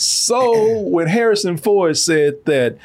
[0.00, 2.78] So when Harrison Ford said that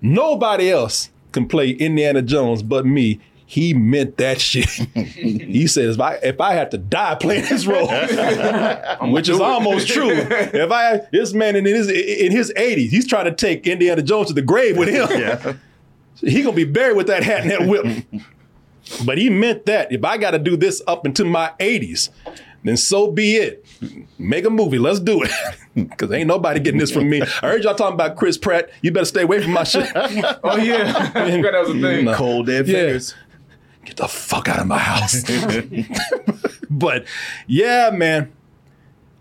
[0.00, 4.68] nobody else can play Indiana Jones but me, he meant that shit.
[4.94, 7.88] he says, if I if I have to die playing this role,
[9.12, 10.10] which is almost true.
[10.10, 14.28] If I this man in his in his 80s, he's trying to take Indiana Jones
[14.28, 15.08] to the grave with him.
[15.10, 15.54] Yeah.
[16.20, 18.04] He gonna be buried with that hat and that whip.
[19.06, 22.08] but he meant that if I got to do this up into my 80s,
[22.64, 23.64] then so be it.
[24.18, 24.78] Make a movie.
[24.78, 25.30] Let's do it.
[25.78, 27.22] Because ain't nobody getting this from me.
[27.22, 28.68] I heard y'all talking about Chris Pratt.
[28.82, 29.88] You better stay away from my shit.
[29.94, 32.04] Oh yeah, I forgot that was a thing.
[32.06, 32.14] No.
[32.14, 32.74] Cold dead Yeah.
[32.86, 33.14] fingers.
[33.84, 35.22] Get the fuck out of my house.
[36.68, 37.04] but
[37.46, 38.32] yeah, man.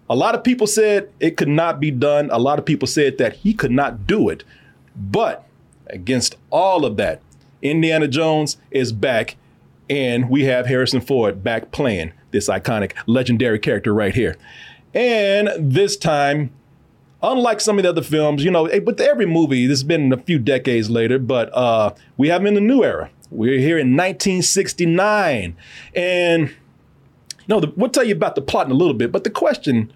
[0.09, 2.29] A lot of people said it could not be done.
[2.31, 4.43] A lot of people said that he could not do it.
[4.95, 5.45] But
[5.87, 7.21] against all of that,
[7.61, 9.35] Indiana Jones is back,
[9.89, 14.37] and we have Harrison Ford back playing this iconic, legendary character right here.
[14.93, 16.51] And this time,
[17.21, 20.13] unlike some of the other films, you know, eh, but every movie, this has been
[20.13, 23.09] a few decades later, but uh, we have him in the new era.
[23.29, 25.55] We're here in 1969.
[25.95, 26.55] And, you
[27.47, 29.91] know, the, we'll tell you about the plot in a little bit, but the question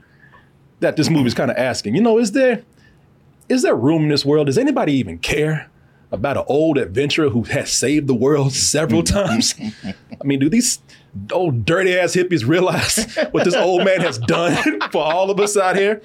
[0.79, 2.63] that this movie is kind of asking, you know, is there
[3.49, 4.47] is there room in this world?
[4.47, 5.69] Does anybody even care
[6.11, 9.55] about an old adventurer who has saved the world several times?
[9.83, 10.79] I mean, do these
[11.31, 15.57] old dirty ass hippies realize what this old man has done for all of us
[15.57, 16.01] out here?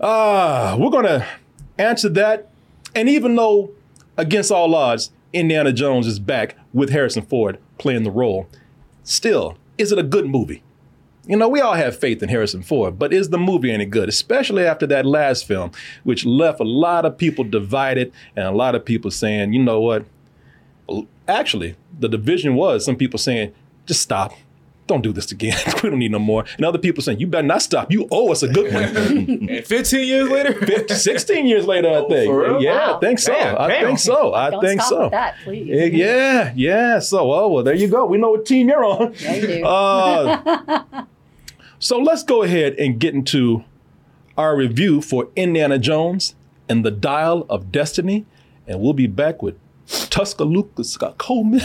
[0.00, 1.26] Ah, we're gonna
[1.78, 2.50] answer that.
[2.94, 3.70] And even though,
[4.16, 8.48] against all odds, Indiana Jones is back with Harrison Ford playing the role,
[9.04, 10.62] still, is it a good movie?
[11.26, 14.08] You know, we all have faith in Harrison Ford, but is the movie any good?
[14.08, 15.70] Especially after that last film,
[16.02, 19.80] which left a lot of people divided and a lot of people saying, you know
[19.80, 20.04] what?
[21.28, 23.52] Actually, the division was some people saying,
[23.86, 24.32] just stop.
[24.88, 25.56] Don't do this again.
[25.82, 26.44] we don't need no more.
[26.56, 27.92] And other people saying, you better not stop.
[27.92, 28.82] You owe us a good one.
[29.48, 32.26] And 15 years later, 50, 16 years later, I think.
[32.26, 32.62] for real?
[32.62, 32.96] Yeah, Wow.
[32.96, 33.32] I think so.
[33.32, 33.86] Damn, I damn.
[33.86, 34.34] think so.
[34.34, 35.02] I Don't think stop so.
[35.04, 35.70] with that, please.
[35.70, 36.98] Eh, Yeah, yeah.
[36.98, 38.04] So, oh, well, there you go.
[38.06, 39.14] We know what team you're on.
[39.20, 39.64] Yeah, you do.
[39.64, 41.04] Uh,
[41.78, 43.64] so let's go ahead and get into
[44.36, 46.34] our review for Indiana Jones
[46.68, 48.26] and the Dial of Destiny.
[48.66, 49.56] And we'll be back with
[49.86, 51.62] Tuscaloosa Scott Coleman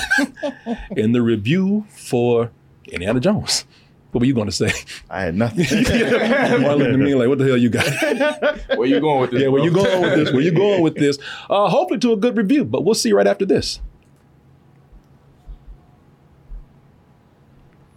[0.92, 2.52] in the review for
[2.86, 3.66] Indiana Jones.
[4.12, 4.72] What were you going to say?
[5.10, 5.66] I had nothing.
[5.66, 7.86] Marlon looking at me like, what the hell you got?
[8.78, 9.42] where you going with this?
[9.42, 9.66] Yeah, where bro?
[9.66, 10.32] you going with this?
[10.32, 11.20] Where you going with this?
[11.50, 13.82] Uh, hopefully to a good review, but we'll see right after this.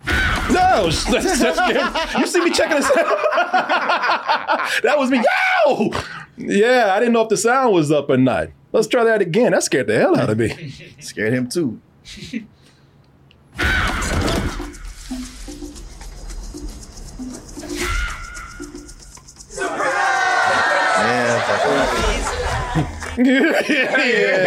[0.05, 2.21] No, that's, that's scary.
[2.21, 3.07] you see me checking this out.
[4.83, 5.19] that was me.
[5.19, 5.91] Yow!
[6.37, 8.49] Yeah, I didn't know if the sound was up or not.
[8.73, 9.53] Let's try that again.
[9.53, 10.71] That scared the hell out of me.
[11.01, 11.81] Scared him too.
[23.19, 24.39] Yeah,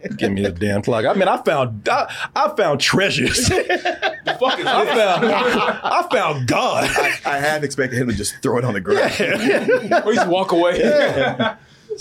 [0.16, 1.04] Give me the damn plug.
[1.04, 3.50] I mean, I found I, I found treasures.
[4.22, 6.84] The fuck is I found I found God.
[7.24, 9.12] I had expected him to just throw it on the ground.
[10.04, 10.78] Or you just walk away.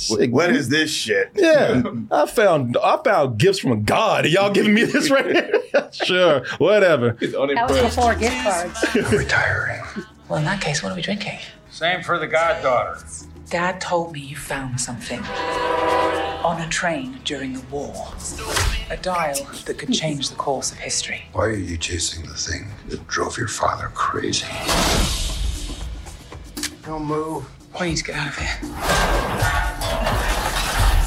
[0.07, 1.31] What- what is this shit?
[1.35, 4.25] Yeah, I found I found gifts from God.
[4.25, 5.61] Are y'all giving me this right here?
[5.91, 7.17] sure, whatever.
[7.19, 7.95] He's That was unimpressed.
[7.95, 8.95] before gift cards.
[9.11, 9.81] Retiring.
[10.27, 11.39] Well, in that case, what are we drinking?
[11.71, 12.99] Same for the goddaughter.
[13.49, 15.19] Dad told me you found something
[16.43, 18.13] on a train during the war.
[18.91, 21.23] A dial that could change the course of history.
[21.33, 24.45] Why are you chasing the thing that drove your father crazy?
[26.83, 27.45] Don't move.
[27.73, 28.57] Please get out of here.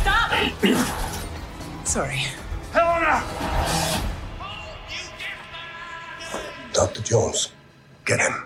[0.01, 0.31] Stop!
[1.87, 2.23] Sorry.
[2.73, 3.23] Helena!
[6.73, 7.03] Dr.
[7.03, 7.51] Jones,
[8.05, 8.45] get him.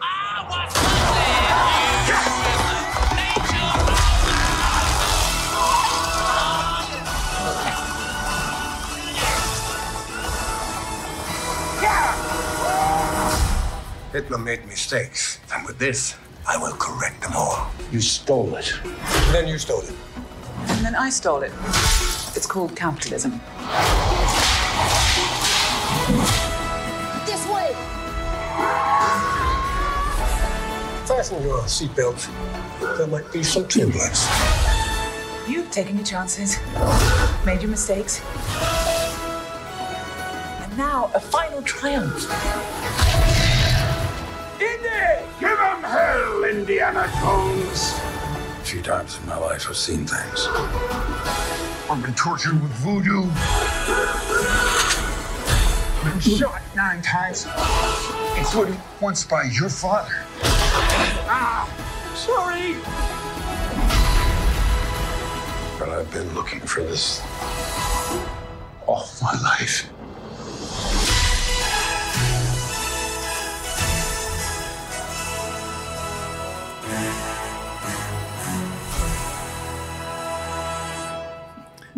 [14.13, 16.15] Hitler made mistakes, and with this,
[16.49, 17.71] I will correct them all.
[17.91, 18.73] You stole it.
[19.33, 19.93] Then you stole it.
[20.69, 21.53] And then I stole it.
[22.37, 23.41] It's called capitalism.
[27.27, 27.75] This way.
[31.07, 32.29] Fasten your seatbelt.
[32.97, 34.29] There might be some turbulence.
[35.49, 36.59] You've taken your chances,
[37.45, 38.23] made your mistakes.
[40.63, 43.56] And now a final triumph.
[44.59, 47.93] Give him hell, Indiana Jones!
[47.93, 50.47] A few times in my life, I've seen things.
[51.91, 53.29] I've been tortured with voodoo.
[56.03, 57.47] I've Been shot nine times,
[58.39, 60.25] including once by your father.
[61.29, 61.69] Ah,
[62.15, 62.77] sorry.
[65.79, 67.21] But I've been looking for this
[68.87, 69.91] all my life.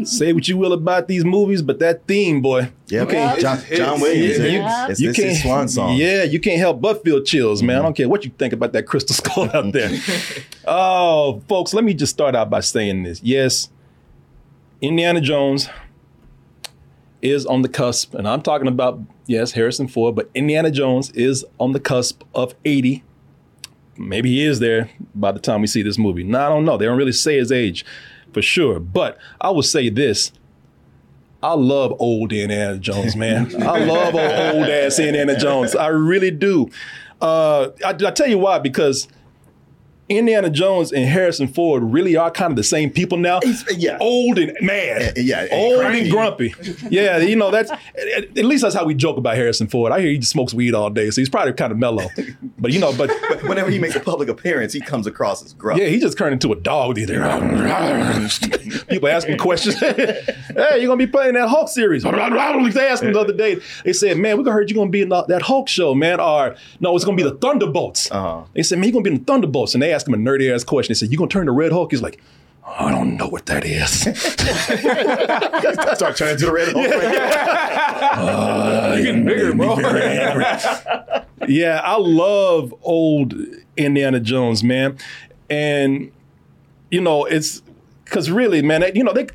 [0.04, 2.70] Say what you will about these movies, but that theme, boy.
[2.86, 4.38] Yeah, you can't, John, John Williams.
[4.38, 4.86] Yeah, it- you- eh?
[4.90, 5.96] it's, you it's his swan song.
[5.96, 7.76] Yeah, you can't help but feel chills, man.
[7.76, 7.96] I don't mm-hmm.
[7.96, 9.70] care what you think about that crystal skull out mm-hmm.
[9.72, 10.44] there.
[10.66, 13.22] oh, folks, let me just start out by saying this.
[13.22, 13.70] Yes,
[14.80, 15.68] Indiana Jones
[17.20, 21.44] is on the cusp, and I'm talking about, yes, Harrison Ford, but Indiana Jones is
[21.58, 23.02] on the cusp of 80.
[23.96, 26.22] Maybe he is there by the time we see this movie.
[26.22, 26.76] No, I don't know.
[26.76, 27.84] They don't really say his age
[28.32, 28.80] for sure.
[28.80, 30.32] But I will say this.
[31.42, 33.62] I love old Indiana Jones, man.
[33.62, 35.76] I love old, old ass Indiana Jones.
[35.76, 36.68] I really do.
[37.20, 39.08] Uh, I, I tell you why, because
[40.08, 43.40] Indiana Jones and Harrison Ford really are kind of the same people now.
[43.76, 43.98] yeah.
[44.00, 45.14] Old and mad.
[45.16, 46.00] Yeah, and Old cranky.
[46.02, 46.54] and grumpy.
[46.90, 49.92] Yeah, you know, that's at, least that's how we joke about Harrison Ford.
[49.92, 52.08] I hear he just smokes weed all day, so he's probably kind of mellow.
[52.58, 53.10] But you know, but
[53.44, 55.82] Whenever he makes a public appearance, he comes across as grumpy.
[55.82, 57.08] yeah, he just turned into a dog days.
[58.88, 59.74] People asking questions.
[59.78, 62.02] hey, you're gonna be playing that Hulk series.
[62.02, 63.58] they asked him the other day.
[63.84, 66.94] They said, "Man, we heard you're gonna be in that Hulk show, man." Or no,
[66.96, 68.10] it's gonna be the Thunderbolts.
[68.10, 68.44] Uh-huh.
[68.54, 70.54] They said, "Man, you're gonna be in the Thunderbolts." And they asked him a nerdy
[70.54, 70.92] ass question.
[70.92, 72.20] They said, "You gonna turn to Red Hulk?" He's like,
[72.64, 73.90] "I don't know what that is."
[75.96, 76.86] Start turning to the red Hulk.
[76.86, 79.76] You're uh, getting bigger, bro.
[81.48, 83.34] yeah, I love old
[83.76, 84.98] Indiana Jones, man.
[85.50, 86.12] And
[86.90, 87.62] you know, it's
[88.04, 89.26] because really, man, you know, they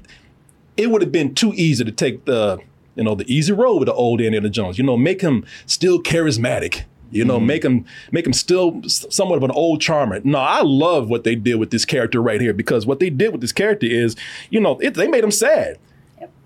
[0.77, 2.59] it would have been too easy to take the
[2.95, 4.77] you know the easy road with the old Indiana Jones.
[4.77, 6.83] You know, make him still charismatic.
[7.13, 7.45] You know, mm-hmm.
[7.45, 10.19] make him make him still somewhat of an old charmer.
[10.23, 13.31] No, I love what they did with this character right here because what they did
[13.31, 14.15] with this character is,
[14.49, 15.77] you know, it, they made him sad.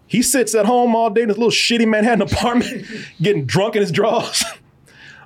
[0.08, 2.86] He sits at home all day in his little shitty Manhattan apartment,
[3.22, 4.44] getting drunk in his drawers,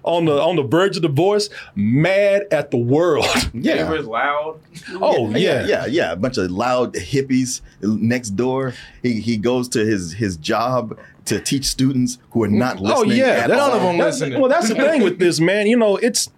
[0.04, 3.26] on the on the verge of divorce, mad at the world.
[3.54, 3.92] Yeah.
[3.92, 4.60] it was loud.
[4.94, 6.12] Oh yeah, yeah, yeah, yeah.
[6.14, 8.74] A bunch of loud hippies next door.
[9.04, 12.80] He he goes to his his job to teach students who are not mm.
[12.80, 13.12] oh, listening.
[13.12, 13.68] Oh yeah, at that's, all.
[13.70, 14.40] None of them that's- listening.
[14.40, 15.68] Well, that's the thing with this man.
[15.68, 16.30] You know, it's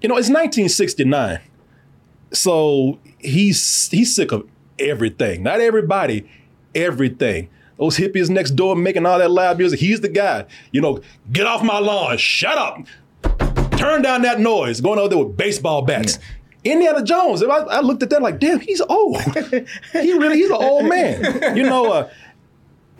[0.00, 1.40] you know it's 1969,
[2.32, 4.46] so he's he's sick of
[4.78, 5.42] everything.
[5.42, 6.28] Not everybody,
[6.74, 7.48] everything.
[7.82, 9.80] Those hippies next door making all that loud music.
[9.80, 10.44] He's the guy.
[10.70, 11.00] You know,
[11.32, 12.16] get off my lawn.
[12.16, 12.78] Shut up.
[13.76, 14.80] Turn down that noise.
[14.80, 16.20] Going over there with baseball bats.
[16.62, 17.42] Indiana Jones.
[17.42, 19.20] I, I looked at that like, damn, he's old.
[19.92, 21.56] he really, he's an old man.
[21.56, 22.10] You know, uh,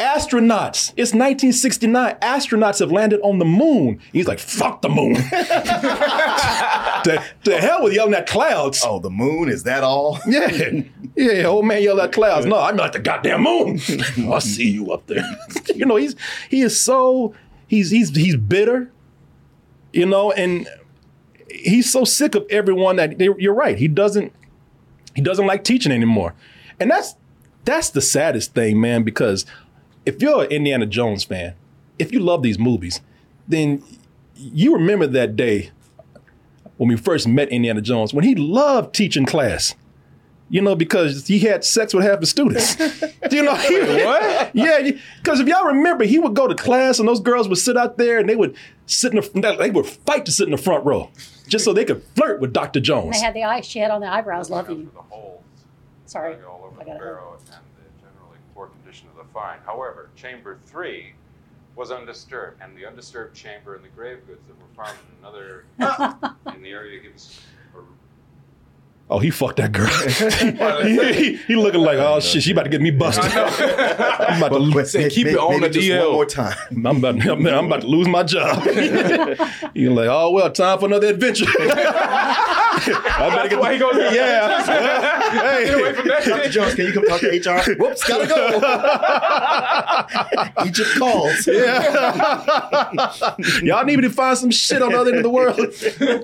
[0.03, 0.91] astronauts.
[0.97, 2.17] It's 1969.
[2.17, 4.01] Astronauts have landed on the moon.
[4.13, 5.15] He's like, fuck the moon.
[7.05, 8.83] to, to hell with yelling at clouds.
[8.85, 10.19] Oh, the moon is that all?
[10.33, 10.83] Yeah.
[11.15, 12.47] Yeah, old man yell at clouds.
[12.47, 13.79] No, I'm not the goddamn moon.
[14.33, 15.23] I see you up there.
[15.75, 16.17] you know, he's
[16.49, 17.35] he is so
[17.67, 18.91] he's he's he's bitter,
[19.93, 20.67] you know, and
[21.51, 23.77] he's so sick of everyone that you're right.
[23.77, 24.33] He doesn't
[25.15, 26.35] he doesn't like teaching anymore.
[26.81, 27.15] And that's
[27.65, 29.45] that's the saddest thing, man, because
[30.07, 31.55] if you're an Indiana Jones fan,
[31.99, 33.01] if you love these movies,
[33.49, 33.83] then
[34.35, 35.71] you remember that day
[36.77, 39.75] when we first met Indiana Jones, when he loved teaching class.
[40.51, 42.77] You know, because he had sex with half the students.
[43.31, 44.51] Do you know, he, what?
[44.55, 44.91] Yeah,
[45.23, 47.97] because if y'all remember, he would go to class and those girls would sit out
[47.97, 48.55] there and they would
[48.85, 51.09] sit in the they would fight to sit in the front row
[51.49, 52.81] just so they could flirt with Dr.
[52.81, 53.19] Jones.
[53.19, 53.63] They had the eye.
[53.63, 54.51] She had on the eyebrows.
[54.51, 54.91] Love you.
[54.94, 55.43] The holes
[56.05, 57.01] Sorry, all over I the got it.
[57.01, 57.53] barrel and the
[58.03, 58.69] generally poor
[59.32, 59.65] condition of the find.
[59.65, 61.12] However, chamber three
[61.74, 65.65] was undisturbed, and the undisturbed chamber and the grave goods that were found in another
[66.55, 67.41] in the area gives.
[69.09, 69.89] Or- Oh, he fucked that girl.
[70.82, 73.25] he, he- he looking like, oh shit, she about to get me busted.
[73.37, 74.91] I'm about to lose.
[74.91, 76.05] Say, keep it on maybe the just DL.
[76.06, 76.56] one more time.
[76.71, 78.65] I'm about, I'm, I'm about to lose my job.
[79.75, 81.44] You're like, oh well, time for another adventure.
[82.75, 84.65] I better get why he goes- Yeah.
[85.65, 85.93] Get away hey.
[85.93, 86.49] from that Dr.
[86.49, 87.61] Jones, can you come talk to HR?
[87.79, 88.47] Whoops, gotta go.
[90.65, 91.47] Egypt calls.
[91.47, 93.13] Yeah.
[93.63, 95.56] Y'all need me to find some shit on the other end of the world.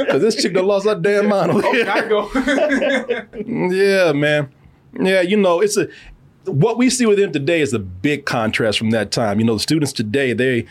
[0.08, 1.52] Cause this chick done lost her damn mind.
[1.54, 2.28] Oh, gotta go.
[3.46, 4.52] Yeah, man.
[4.98, 5.88] Yeah, you know, it's a
[6.44, 9.38] what we see with him today is a big contrast from that time.
[9.38, 10.66] You know, the students today, they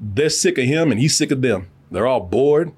[0.00, 1.68] they're sick of him and he's sick of them.
[1.90, 2.72] They're all bored.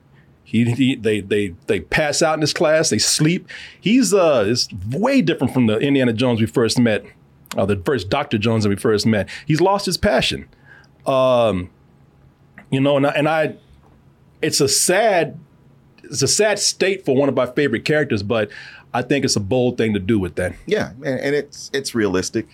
[0.44, 3.48] He, he they they they pass out in his class, they sleep.
[3.80, 7.04] He's uh is way different from the Indiana Jones we first met,
[7.56, 8.38] uh, the first Dr.
[8.38, 9.28] Jones that we first met.
[9.46, 10.48] He's lost his passion.
[11.06, 11.70] Um,
[12.70, 13.56] you know, and I, and I
[14.42, 15.38] it's a sad
[16.12, 18.50] it's a sad state for one of my favorite characters, but
[18.94, 20.54] I think it's a bold thing to do with that.
[20.66, 22.46] Yeah, and, and it's it's realistic.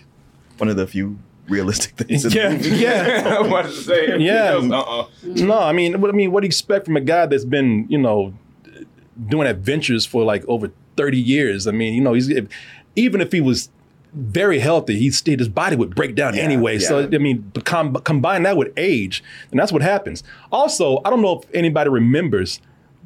[0.57, 2.25] One of the few realistic things.
[2.25, 3.37] in Yeah, yeah.
[3.39, 4.17] I was to say.
[4.19, 4.59] Yeah.
[4.61, 5.07] Uh-uh.
[5.23, 7.85] No, I mean, what I mean, what do you expect from a guy that's been,
[7.89, 8.33] you know,
[9.27, 11.67] doing adventures for like over thirty years?
[11.67, 12.31] I mean, you know, he's
[12.95, 13.69] even if he was
[14.13, 16.79] very healthy, he still his body would break down Yeah, anyway.
[16.79, 17.03] So.
[17.03, 20.23] I mean, com- combine that with age, and that's what happens.
[20.51, 22.59] Also, I don't know if anybody remembers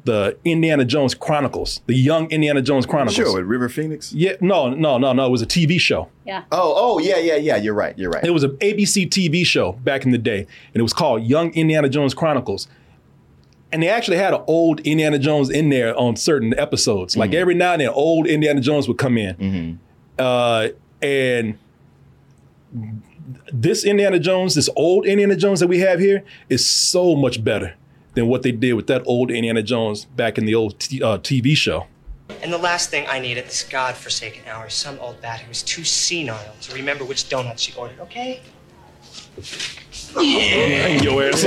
[0.04, 3.16] the Indiana Jones Chronicles, the Young Indiana Jones Chronicles.
[3.16, 4.12] Sure, with River Phoenix.
[4.12, 5.26] Yeah, no, no, no, no.
[5.26, 6.08] It was a TV show.
[6.24, 6.44] Yeah.
[6.52, 7.56] Oh, oh, yeah, yeah, yeah.
[7.56, 7.98] You're right.
[7.98, 8.24] You're right.
[8.24, 11.52] It was an ABC TV show back in the day, and it was called Young
[11.54, 12.68] Indiana Jones Chronicles.
[13.72, 17.16] And they actually had an old Indiana Jones in there on certain episodes.
[17.16, 19.80] Like every now and then, old Indiana Jones would come in.
[20.16, 20.68] Uh,
[21.02, 21.58] and
[23.52, 27.74] this Indiana Jones, this old Indiana Jones that we have here, is so much better
[28.14, 31.18] than what they did with that old Indiana Jones back in the old t- uh,
[31.18, 31.86] TV show.
[32.42, 35.50] And the last thing I need at this godforsaken hour is some old bat who
[35.50, 38.40] is too senile to remember which donuts she ordered, okay?
[40.14, 41.44] Hang your ass.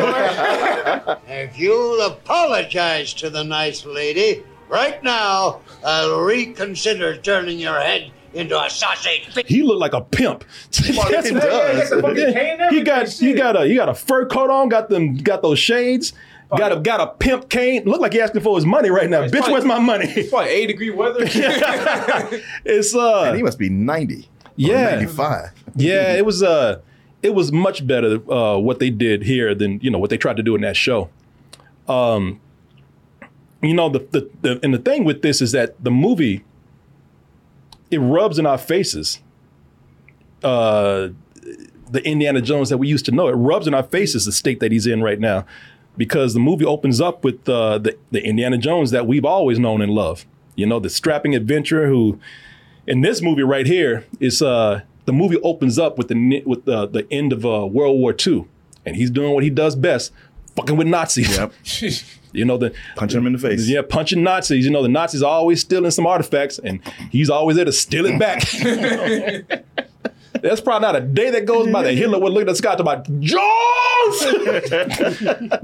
[1.28, 8.62] If you'll apologize to the nice lady, right now, I'll reconsider turning your head into
[8.62, 9.28] a sausage.
[9.48, 10.44] He looked like a pimp.
[10.72, 11.90] That's he does.
[11.90, 14.70] the fucking cane and He got he got a he got a fur coat on,
[14.70, 16.14] got them got those shades,
[16.56, 17.84] got a got a pimp cane.
[17.86, 19.22] Look like he asking for his money right now.
[19.24, 20.06] It's Bitch, probably- where's my money?
[20.06, 21.20] It's probably 80 degree weather.
[22.66, 24.30] it's uh and he must be 90.
[24.56, 24.92] Yeah.
[24.96, 25.52] 95.
[25.76, 26.80] yeah, it was uh
[27.22, 30.38] it was much better uh what they did here than you know what they tried
[30.38, 31.10] to do in that show.
[31.88, 32.40] Um
[33.62, 36.44] you know the the, the and the thing with this is that the movie
[37.90, 39.20] it rubs in our faces
[40.44, 41.10] uh
[41.90, 43.30] the Indiana Jones that we used to know.
[43.30, 45.46] It rubs in our faces the state that he's in right now
[45.98, 49.82] because the movie opens up with uh, the, the Indiana Jones that we've always known
[49.82, 50.26] and loved.
[50.56, 52.20] You know, the strapping adventurer who,
[52.86, 56.88] in this movie right here, is uh, the movie opens up with the with the,
[56.88, 58.46] the end of uh, World War II,
[58.86, 60.12] and he's doing what he does best,
[60.56, 61.38] fucking with Nazis.
[61.38, 61.54] Yep.
[62.34, 63.68] You know the Punching him in the face.
[63.68, 64.64] yeah, punching Nazis.
[64.66, 68.06] You know, the Nazis are always stealing some artifacts, and he's always there to steal
[68.06, 68.44] it back.
[70.42, 72.74] There's probably not a day that goes by that Hitler would look at the sky
[72.74, 73.38] and talk about Jones.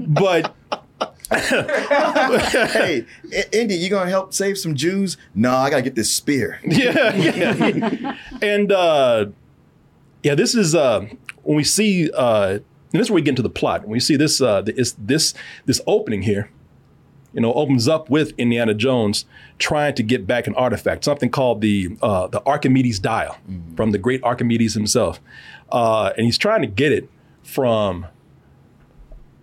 [0.00, 0.54] but
[1.30, 3.04] hey,
[3.52, 5.16] Indy, you gonna help save some Jews?
[5.34, 6.60] No, I gotta get this spear.
[6.64, 8.16] yeah, yeah.
[8.42, 9.26] and uh,
[10.22, 11.06] yeah, this is uh,
[11.42, 12.58] when we see, uh,
[12.92, 13.82] and this is where we get into the plot.
[13.82, 15.34] When we see this, uh, this this
[15.66, 16.50] this opening here,
[17.34, 19.26] you know, opens up with Indiana Jones
[19.58, 23.36] trying to get back an artifact, something called the uh, the Archimedes dial
[23.76, 25.20] from the great Archimedes himself,
[25.70, 27.10] uh, and he's trying to get it
[27.42, 28.06] from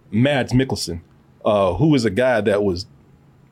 [0.10, 1.02] Mads Mikkelsen,
[1.46, 2.88] uh, who is a guy that was.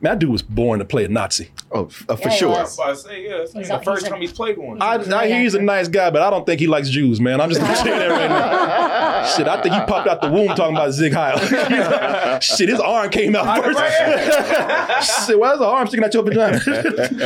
[0.02, 1.50] That dude was born to play a Nazi.
[1.70, 2.48] Oh, f- uh, for Yeah, he sure.
[2.48, 2.78] was.
[2.78, 4.80] I say, yeah, it's like He's the a- first he's a- time he's played one.
[4.80, 7.38] I, I hear he's a nice guy, but I don't think he likes Jews, man.
[7.38, 9.26] I'm just gonna say that right now.
[9.36, 11.38] Shit, I think he popped out the womb talking about Sieg Heil.
[12.40, 13.78] Shit, his arm came out first.
[15.26, 16.58] Shit, why is the arm sticking out your vagina?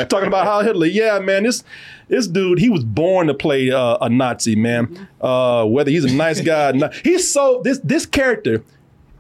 [0.07, 0.87] talking about Heil Hitler.
[0.87, 1.63] Yeah, man, this
[2.09, 5.09] this dude, he was born to play uh, a Nazi, man.
[5.21, 8.63] Uh, whether he's a nice guy, or not, he's so this this character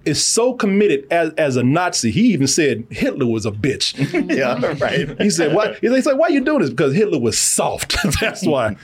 [0.04, 2.10] is so committed as, as a Nazi.
[2.10, 3.94] He even said Hitler was a bitch.
[4.34, 5.20] Yeah, right.
[5.20, 7.96] He said, "Why?" He's like, "Why you doing this?" Because Hitler was soft.
[8.20, 8.76] That's why.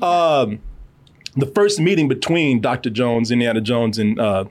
[0.00, 0.60] Um,
[1.36, 2.90] the first meeting between Dr.
[2.90, 4.44] Jones, Indiana Jones, and uh,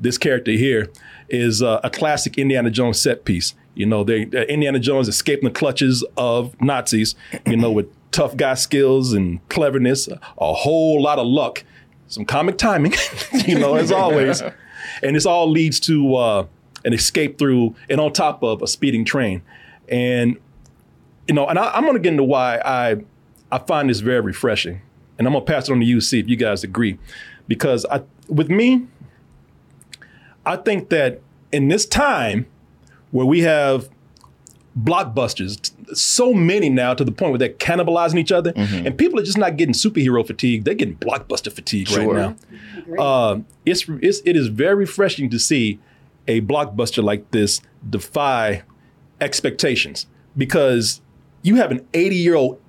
[0.00, 0.88] this character here
[1.28, 3.54] is uh, a classic Indiana Jones set piece.
[3.74, 7.14] You know, they uh, Indiana Jones escaping the clutches of Nazis.
[7.46, 11.64] You know, with tough guy skills and cleverness, a whole lot of luck,
[12.08, 12.94] some comic timing.
[13.46, 14.42] you know, as always,
[15.02, 16.46] and this all leads to uh,
[16.84, 19.42] an escape through and on top of a speeding train,
[19.88, 20.36] and
[21.26, 22.96] you know, and I, I'm going to get into why I
[23.50, 24.80] I find this very refreshing,
[25.18, 26.98] and I'm going to pass it on to you see if you guys agree,
[27.46, 28.86] because I with me,
[30.44, 31.20] I think that
[31.52, 32.46] in this time
[33.10, 33.88] where we have
[34.76, 39.22] blockbusters, so many now to the point where they're cannibalizing each other, and people are
[39.24, 42.14] just not getting superhero fatigue; they're getting blockbuster fatigue Sure.
[42.14, 42.36] right
[42.96, 43.02] now.
[43.02, 45.78] Uh, it's, it's it is very refreshing to see
[46.26, 48.62] a blockbuster like this defy
[49.20, 50.06] expectations
[50.36, 51.00] because
[51.42, 52.60] you have an 80 year old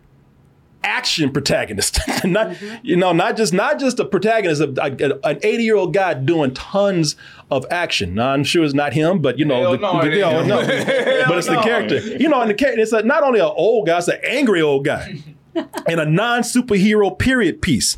[0.84, 2.00] action protagonist.
[2.26, 5.94] Not you know not just not just a protagonist a, a- an 80 year old
[5.94, 7.16] guy doing tons
[7.52, 8.16] of action.
[8.16, 10.58] Now, i'm sure it's not him but you know, Hell no, it you know, no.
[11.28, 11.98] but it's the character.
[12.00, 14.62] You know and the character it's a, not only an old guy it's an angry
[14.62, 15.22] old guy
[15.56, 17.98] and a non-superhero period piece.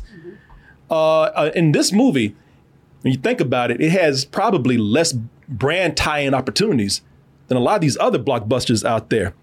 [0.90, 2.34] Uh, uh, in this movie
[3.02, 5.12] when you think about it it has probably less
[5.48, 7.02] brand tie-in opportunities
[7.48, 9.34] than a lot of these other blockbusters out there.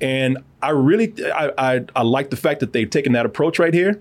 [0.00, 3.74] And I really, I, I, I like the fact that they've taken that approach right
[3.74, 4.00] here.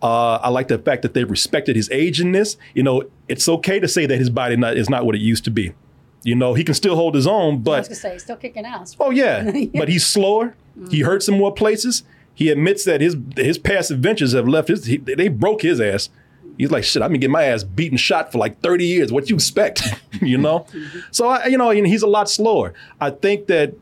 [0.00, 2.56] Uh, I like the fact that they've respected his age in this.
[2.74, 5.44] You know, it's okay to say that his body not, is not what it used
[5.44, 5.74] to be.
[6.22, 8.36] You know, he can still hold his own, but I was gonna say, he's still
[8.36, 8.96] kicking ass.
[8.98, 10.56] Oh yeah, but he's slower.
[10.90, 12.04] He hurts in more places.
[12.34, 14.84] He admits that his his past adventures have left his.
[14.84, 16.10] He, they broke his ass.
[16.56, 17.02] He's like, shit.
[17.02, 19.12] I've been getting my ass beaten, shot for like thirty years.
[19.12, 19.82] What you expect,
[20.20, 20.66] you know?
[21.10, 22.74] so I, you know, and he's a lot slower.
[23.00, 23.74] I think that,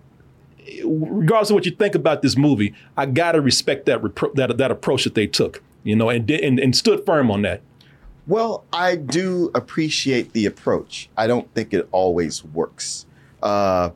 [0.84, 4.70] regardless of what you think about this movie, I gotta respect that repro- that that
[4.70, 5.62] approach that they took.
[5.84, 7.60] You know, and and, and stood firm on that.
[8.26, 11.08] Well, I do appreciate the approach.
[11.16, 13.06] I don't think it always works.
[13.42, 13.90] Uh,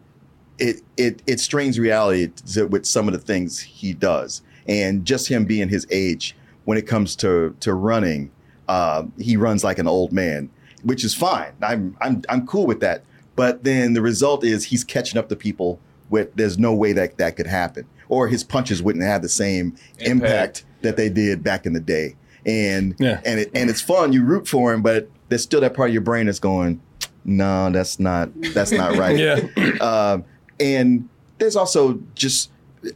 [0.58, 2.30] it it it strains reality
[2.68, 6.86] with some of the things he does, and just him being his age when it
[6.86, 8.30] comes to to running,
[8.68, 10.48] uh, he runs like an old man,
[10.84, 11.52] which is fine.
[11.62, 13.02] I'm I'm I'm cool with that.
[13.34, 17.16] But then the result is he's catching up to people with there's no way that
[17.18, 21.64] that could happen, or his punches wouldn't have the same impact that they did back
[21.66, 22.16] in the day.
[22.46, 23.20] And Yeah.
[23.24, 24.12] and it and it's fun.
[24.12, 26.80] You root for him, but there's still that part of your brain that's going,
[27.24, 29.16] no, that's not that's not right.
[29.18, 29.40] Yeah.
[29.80, 30.24] Um,
[30.58, 32.50] and there's also just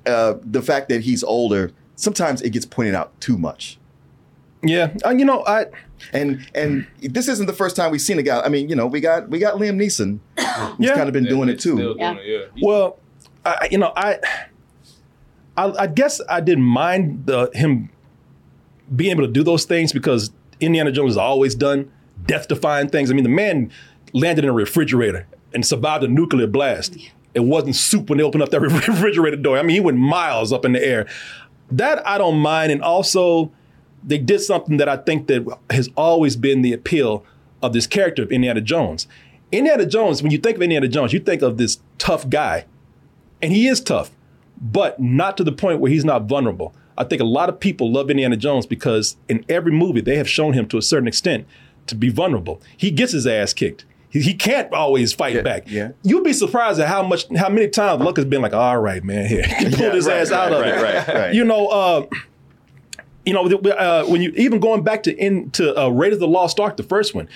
[0.06, 1.70] uh, the fact that he's older.
[1.96, 3.78] Sometimes it gets pointed out too much.
[4.62, 5.66] Yeah, uh, you know, I
[6.14, 8.40] And and this isn't the first time we've seen a guy.
[8.40, 10.20] I mean, you know, we got we got Liam Neeson,
[10.76, 10.94] who's Yeah.
[10.94, 11.76] kind of been doing it too.
[11.76, 12.14] Still Yeah.
[12.14, 12.20] it,
[12.56, 12.62] yeah.
[12.66, 12.98] Well,
[13.44, 14.18] I, you know, I,
[15.56, 17.90] I, I guess I didn't mind the, him
[18.94, 21.90] being able to do those things because Indiana Jones has always done
[22.26, 23.10] death-defying things.
[23.10, 23.70] I mean, the man
[24.12, 26.96] landed in a refrigerator and survived a nuclear blast.
[27.34, 29.58] It wasn't soup when they opened up that refrigerator door.
[29.58, 31.06] I mean, he went miles up in the air.
[31.70, 33.50] That I don't mind, and also
[34.02, 37.24] they did something that I think that has always been the appeal
[37.62, 39.06] of this character of Indiana Jones.
[39.50, 42.66] Indiana Jones, when you think of Indiana Jones, you think of this tough guy
[43.44, 44.10] and he is tough,
[44.58, 46.74] but not to the point where he's not vulnerable.
[46.96, 50.28] I think a lot of people love Indiana Jones because in every movie they have
[50.28, 51.46] shown him to a certain extent
[51.88, 52.62] to be vulnerable.
[52.74, 53.84] He gets his ass kicked.
[54.08, 55.64] He, he can't always fight back.
[55.66, 55.90] yeah.
[56.02, 59.04] You'd be surprised at how much, how many times Luck has been like, "All right,
[59.04, 61.34] man, here, pull his right, ass out right, of right, it." right, right.
[61.34, 62.06] You know, uh,
[63.26, 66.60] you know, uh, when you even going back to into uh, Raiders of the Lost
[66.60, 67.28] Ark, the first one,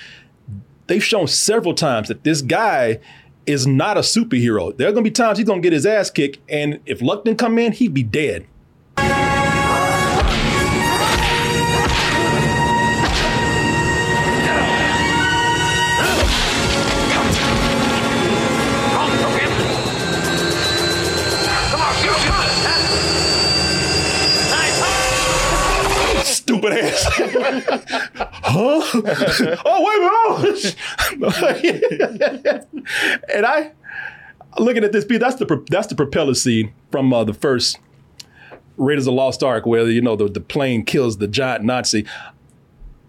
[0.86, 3.00] they've shown several times that this guy
[3.48, 4.76] is not a superhero.
[4.76, 7.38] There are gonna be times he's gonna get his ass kicked, and if luck didn't
[7.38, 8.46] come in, he'd be dead.
[26.22, 27.04] Stupid ass.
[28.48, 28.80] huh?
[29.64, 29.98] oh, wait.
[30.10, 30.54] Oh.
[33.32, 33.72] and I,
[34.58, 37.78] looking at this piece, that's the that's the propeller scene from uh, the first
[38.76, 42.06] Raiders of the Lost Ark, where you know the, the plane kills the giant Nazi.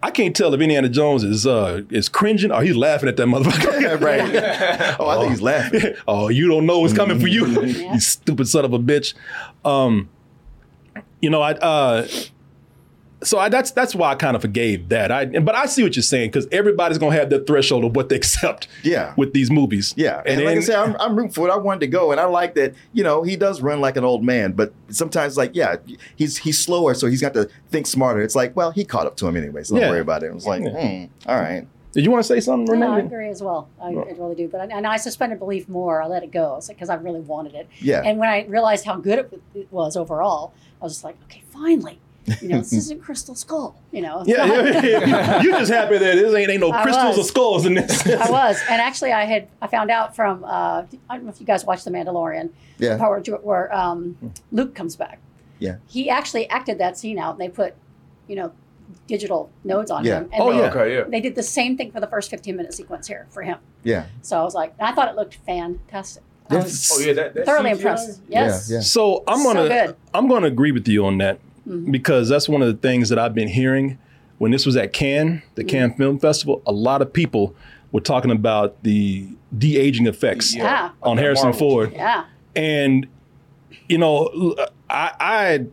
[0.02, 3.28] I can't tell if Indiana Jones is uh, is cringing or he's laughing at that
[3.28, 4.02] motherfucker.
[4.02, 4.94] right.
[5.00, 5.94] Oh, I think he's laughing.
[6.08, 9.14] oh, you don't know what's coming for you, you stupid son of a bitch.
[9.64, 10.10] Um,
[11.22, 12.08] you know, I uh,
[13.22, 15.12] so I, that's that's why I kind of forgave that.
[15.12, 18.10] I but I see what you're saying because everybody's gonna have their threshold of what
[18.10, 18.68] they accept.
[18.84, 19.14] Yeah.
[19.18, 19.94] with these movies.
[19.98, 21.52] Yeah, and, like I then- said, I'm, I'm rooting for it.
[21.52, 22.74] I wanted to go, and I like that.
[22.94, 25.76] You know, he does run like an old man, but sometimes, like, yeah,
[26.16, 28.22] he's he's slower, so he's got to think smarter.
[28.22, 29.90] It's like, well, he caught up to him anyway, so don't Yeah.
[29.90, 30.28] worry about it.
[30.28, 31.68] It was like, hmm, all right.
[31.92, 33.08] Did you want to say something, No, I Renee?
[33.08, 33.68] agree as well.
[33.82, 34.48] I, I really do.
[34.48, 36.04] But I, and I suspended belief more.
[36.04, 37.68] I let it go because I really wanted it.
[37.80, 38.04] Yeah.
[38.06, 41.42] And when I realized how good it, it was overall, I was just like, okay,
[41.52, 42.00] finally.
[42.42, 43.76] You know, this isn't Crystal Skull.
[43.92, 44.24] You know.
[44.26, 45.42] Yeah, yeah, yeah.
[45.44, 48.06] you just happy that there ain't, ain't no I crystals or skulls in this.
[48.08, 51.40] I was, and actually, I had I found out from uh, I don't know if
[51.40, 52.94] you guys watched The Mandalorian, Yeah.
[52.94, 54.18] the part where, where um,
[54.52, 55.20] Luke comes back.
[55.60, 55.78] Yeah.
[55.88, 57.74] He actually acted that scene out, and they put,
[58.28, 58.54] you know,
[59.08, 60.20] digital nodes on Yeah.
[60.20, 60.30] him.
[60.32, 60.70] And Oh, they, yeah.
[60.72, 61.04] Okay, yeah.
[61.04, 63.58] They did the same thing for the first 15 minute sequence here for him.
[63.84, 64.06] Yeah.
[64.22, 66.24] So I was like, I thought it looked fantastic.
[66.50, 67.74] I was Oh yeah, that, that thoroughly CGI?
[67.76, 68.22] impressed.
[68.28, 68.70] Yes.
[68.70, 68.82] Yeah, yeah.
[68.82, 69.96] So I'm gonna good.
[70.16, 71.40] I'm gonna agree with you on that
[71.70, 71.92] Mhm.
[71.92, 73.98] because that's one of the things that I've been hearing
[74.40, 75.70] when this was at Cannes, the Mm-hmm.
[75.70, 76.62] Cannes Film Festival.
[76.66, 77.54] A lot of people
[77.92, 79.28] were talking about the
[79.58, 80.90] de aging effects Yeah.
[81.04, 81.60] on Like Harrison Marvels.
[81.60, 82.24] Ford, Yeah.
[82.56, 83.08] and
[83.88, 84.56] you know
[84.90, 85.66] I, I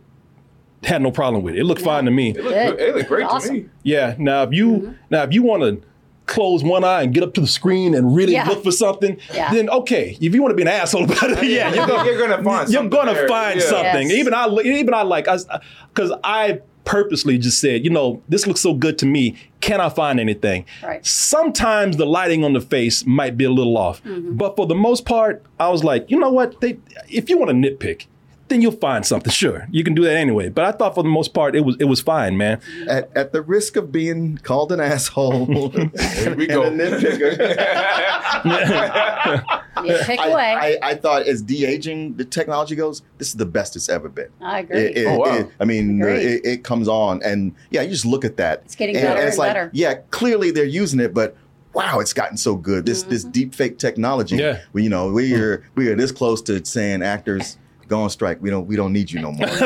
[0.87, 1.59] had no problem with it.
[1.59, 2.29] It looked fine to me.
[2.31, 2.77] It looked, Good.
[2.77, 2.89] good.
[2.89, 3.55] It looked great Awesome.
[3.55, 3.69] to me.
[3.83, 4.15] Yeah.
[4.17, 4.91] Now if you Mm-hmm.
[5.09, 5.81] now if you want to
[6.27, 8.47] close one eye and get up to the screen and really Yeah.
[8.47, 9.51] look for something, Yeah.
[9.53, 10.17] then okay.
[10.21, 12.69] If you want to be an asshole about it, yeah, you're gonna, You're gonna find
[12.69, 13.27] you're something gonna there.
[13.27, 13.65] find Yeah.
[13.65, 14.09] something.
[14.09, 14.19] Yes.
[14.19, 18.73] Even I, even I like, because I purposely just said, you know, this looks so
[18.73, 19.35] good to me.
[19.61, 20.65] Can I find anything?
[20.83, 21.05] Right.
[21.05, 24.37] Sometimes the lighting on the face might be a little off, Mm-hmm.
[24.37, 26.61] but for the most part, I was like, you know what?
[26.61, 26.77] They,
[27.09, 28.05] if you want to nitpick,
[28.49, 29.31] then you'll find something.
[29.31, 30.49] Sure, you can do that anyway.
[30.49, 32.61] But I thought for the most part, it was it was fine, man.
[32.87, 36.63] At, at the risk of being called an asshole, Here we and go.
[36.63, 37.37] a nitpicker,
[39.85, 40.79] Yeah, pick I, away.
[40.81, 44.09] I, I thought as de aging the technology goes, this is the best it's ever
[44.09, 44.29] been.
[44.41, 44.77] I agree.
[44.79, 45.35] It, it- Oh, wow.
[45.35, 48.63] it- I mean, uh, it, it comes on, and yeah, you just look at that.
[48.65, 49.69] It's getting and, better and it's and like, better.
[49.73, 51.35] yeah, clearly they're using it, but
[51.73, 52.85] wow, it's gotten so good.
[52.85, 53.31] This this Mm-hmm.
[53.31, 54.37] deep fake technology.
[54.37, 54.61] Yeah.
[54.73, 57.57] we, you know, we are we are this close to saying actors
[57.87, 58.41] go on strike.
[58.41, 59.47] We don't we don't need you no more.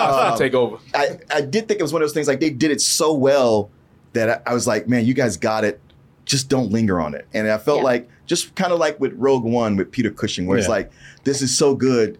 [0.00, 0.78] Um, take over.
[0.94, 3.12] I, I did think it was one of those things like they did it so
[3.14, 3.70] well
[4.12, 5.80] that I, I was like, man, you guys got it.
[6.24, 7.26] Just don't linger on it.
[7.34, 7.84] And I felt Yeah.
[7.84, 10.90] like just kind of like with Rogue One with Peter Cushing, where it's like,
[11.24, 12.18] this is so good.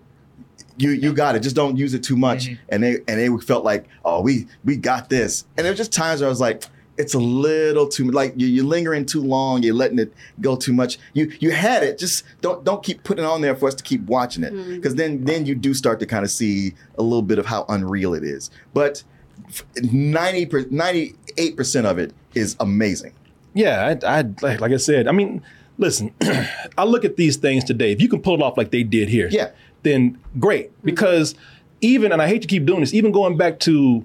[0.76, 1.40] You you got it.
[1.40, 2.48] Just don't use it too much.
[2.68, 5.44] And they and they felt like, oh, we we got this.
[5.56, 6.64] And there were just times where I was like,
[7.00, 9.62] it's a little too like you, you're lingering too long.
[9.62, 10.98] You're letting it go too much.
[11.14, 11.98] You you had it.
[11.98, 14.74] Just don't don't keep putting it on there for us to keep watching it hmm.
[14.76, 17.64] because then then you do start to kind of see a little bit of how
[17.68, 18.50] unreal it is.
[18.74, 19.02] But
[19.82, 23.14] 90 98 percent of it is amazing.
[23.54, 25.08] Yeah, I, I like, like I said.
[25.08, 25.42] I mean,
[25.78, 26.12] listen,
[26.78, 27.92] I look at these things today.
[27.92, 29.50] If you can pull it off like they did here, Yeah.
[29.82, 30.70] then great.
[30.70, 30.86] Hmm.
[30.86, 31.34] Because
[31.80, 34.04] even, and I hate to keep doing this, even going back to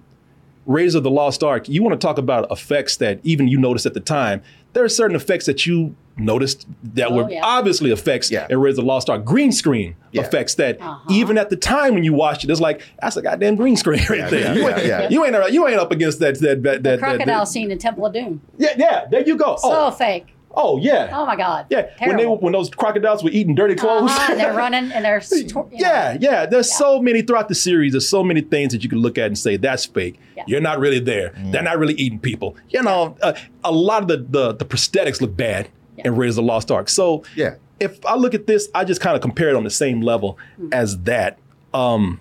[0.66, 3.86] Raiders of the Lost Ark, you want to talk about effects that even you noticed
[3.86, 4.42] at the time.
[4.74, 7.42] There are certain effects that you noticed that Oh, were yeah.
[7.44, 8.48] obviously effects Yeah.
[8.50, 9.24] in Raiders of the Lost Ark.
[9.26, 10.22] Green screen Yeah.
[10.24, 10.98] effects that Uh-huh.
[11.10, 14.00] even at the time when you watched it, it's like that's a goddamn green screen
[14.10, 14.40] right Yeah, there.
[14.42, 15.10] yeah, you, ain't, yeah, yeah.
[15.10, 17.78] you ain't you ain't up against that that that, the that, crocodile that- scene in
[17.78, 18.42] Temple of Doom.
[18.58, 19.56] yeah, yeah, there you go.
[19.58, 20.28] So oh, fake.
[20.56, 21.10] Oh yeah.
[21.14, 21.66] Oh my God.
[21.70, 22.38] Yeah, when they Terrible.
[22.40, 24.12] when those crocodiles were eating dirty clothes.
[24.12, 25.22] Uh-huh, and they're running and they're.
[25.22, 25.88] stor- you know.
[25.88, 26.46] yeah, yeah.
[26.46, 26.78] There's Yeah.
[26.78, 27.94] so many throughout the series.
[27.94, 30.20] There's so many things that you can look at and say that's fake.
[30.36, 30.44] Yeah.
[30.48, 31.34] You're not really there.
[31.52, 32.56] They're not really eating people.
[32.70, 36.08] You know, uh, a lot of the, the the prosthetics look bad Yeah.
[36.08, 36.90] in Raiders of the Lost Ark.
[36.90, 37.56] So Yeah.
[37.80, 40.38] if I look at this, I just kind of compare it on the same level
[40.58, 40.70] Hmm.
[40.72, 41.38] as that.
[41.74, 42.20] Um,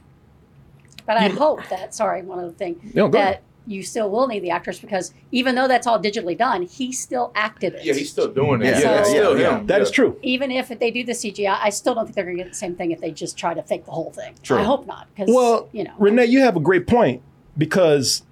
[1.06, 3.38] But I hope that, sorry, one other thing, Yeah, go that ahead.
[3.66, 7.32] You still will need the actors because even though that's all digitally done, he still
[7.34, 7.84] acted it.
[7.84, 8.66] Yeah, he's still doing it.
[8.66, 9.58] Yeah, Yeah, it's yeah, still yeah.
[9.58, 9.66] him.
[9.66, 9.94] that is Yeah.
[9.94, 10.18] true.
[10.22, 12.58] even if they do the CGI, I still don't think they're going to get the
[12.58, 14.34] same thing if they just try to fake the whole thing.
[14.42, 14.58] True.
[14.58, 17.22] I hope not, because Well, you know, Renee, you have a great point
[17.56, 18.22] because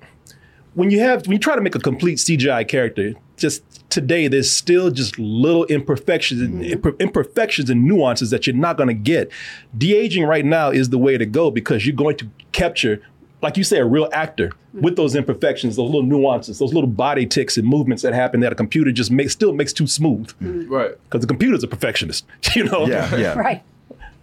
[0.75, 4.51] when you have when you try to make a complete CGI character, just today there's
[4.51, 6.73] still just little imperfections and mm-hmm.
[6.81, 9.31] imper- imperfections and nuances that you're not going to get.
[9.77, 13.03] De aging right now is the way to go because you're going to capture,
[13.43, 17.27] like you say, a real actor with those imperfections, those little nuances, those little body
[17.27, 20.93] ticks and movements that happen that a computer just makes still makes too smooth Right.
[21.05, 22.25] because the computer's a perfectionist,
[22.57, 22.87] you know.
[22.87, 23.35] Yeah, yeah.
[23.39, 23.63] right?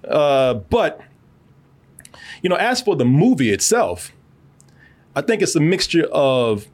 [0.08, 1.02] Uh, but
[2.42, 4.12] you know, as for the movie itself,
[5.16, 6.68] I think it's a mixture of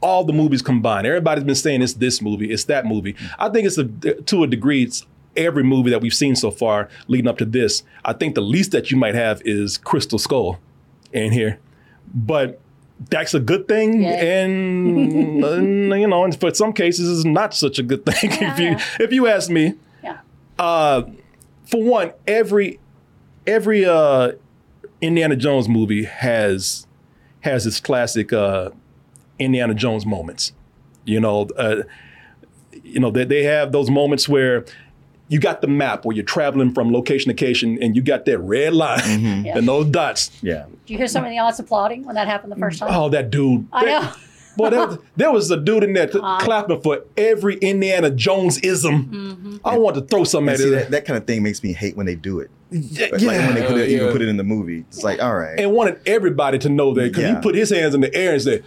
[0.00, 1.06] all the movies combined.
[1.06, 3.14] Everybody's been saying it's this movie, it's that movie.
[3.38, 5.04] I think it's a, to a degree, it's
[5.36, 7.82] every movie that we've seen so far leading up to this.
[8.04, 10.58] I think the least that you might have is Crystal Skull
[11.12, 11.58] in here,
[12.14, 12.60] but
[13.10, 14.10] that's a good thing, Yeah.
[14.44, 18.30] and you know, and for some cases, it's not such a good thing.
[18.40, 18.80] if you Yeah.
[19.00, 20.18] if you ask me, Yeah.
[20.58, 21.02] uh,
[21.66, 22.78] for one, every
[23.46, 24.32] every uh,
[25.00, 26.86] Indiana Jones movie has
[27.40, 28.70] has its classic uh,
[29.38, 30.52] Indiana Jones moments.
[31.04, 31.82] You know, uh,
[32.82, 34.64] you know they, they have those moments where
[35.28, 38.38] you got the map where you're traveling from location to location, and you got that
[38.38, 39.00] red line
[39.44, 39.58] Yeah.
[39.58, 40.30] and those dots.
[40.42, 40.66] Yeah.
[40.86, 42.88] Do you hear some of the audience applauding when that happened the first time?
[42.92, 43.66] Oh, that dude!
[43.72, 44.12] I That- know.
[44.56, 46.38] Boy, there, was- there was a dude in there Uh-huh.
[46.42, 49.04] clapping for every Indiana Jones ism.
[49.04, 49.56] Mm-hmm.
[49.66, 50.70] I want to throw something And at see, it.
[50.70, 52.50] that, that kind of thing makes me hate when they do it.
[52.70, 53.96] Yeah, Like when they put it, Yeah.
[53.98, 54.86] even put it in the movie.
[54.88, 55.60] It's like, all right.
[55.60, 57.34] and wanted everybody to know that because Yeah.
[57.36, 58.64] he put his hands in the air and said,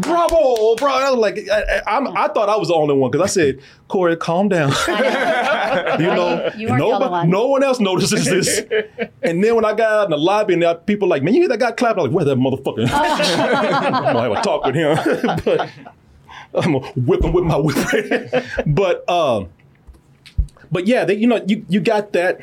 [0.00, 3.10] "Bravo, bro!" I was like, I, I, I'm- I thought I was the only one
[3.10, 4.72] because I said, "Corey, calm down."
[5.98, 7.30] You know, You weren't the only nobody, one.
[7.30, 8.60] no one else notices this.
[9.22, 11.40] and then when I got out in the lobby and there people like, "Man, you
[11.40, 14.74] hear that guy clapping?" I'm like, where that motherfucker?" I'm gonna have a talk with
[14.74, 14.96] him,
[15.44, 15.70] but
[16.54, 18.44] I'm gonna whip him with my whip.
[18.66, 19.48] but um,
[20.72, 22.40] but yeah, they, you know, you you got that.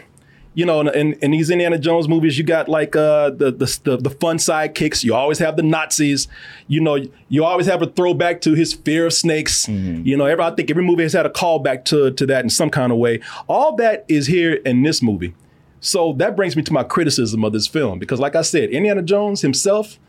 [0.56, 3.98] You know, in, in, these Indiana Jones movies, you got like uh, the, the the
[3.98, 5.04] the fun sidekicks.
[5.04, 6.28] You always have the Nazis.
[6.68, 9.68] You know, you always have a throwback to his fear of snakes.
[10.06, 12.50] You know, every I think every movie has had a callback to to that in
[12.50, 13.20] some kind of way.
[13.48, 15.34] All that is here in this movie.
[15.80, 19.02] So that brings me to my criticism of this film because, like I said, Indiana
[19.02, 20.00] Jones himself.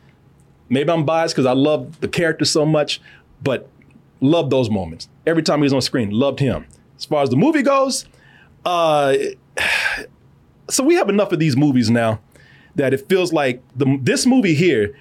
[0.68, 3.00] Maybe I'm biased because I love the character so much,
[3.42, 3.68] but
[4.20, 5.08] loved those moments.
[5.26, 6.66] Every time he was on screen, loved him.
[6.96, 8.06] As far as the movie goes,
[8.64, 9.14] uh,
[10.68, 12.20] so we have enough of these movies now
[12.76, 14.96] that it feels like the this movie here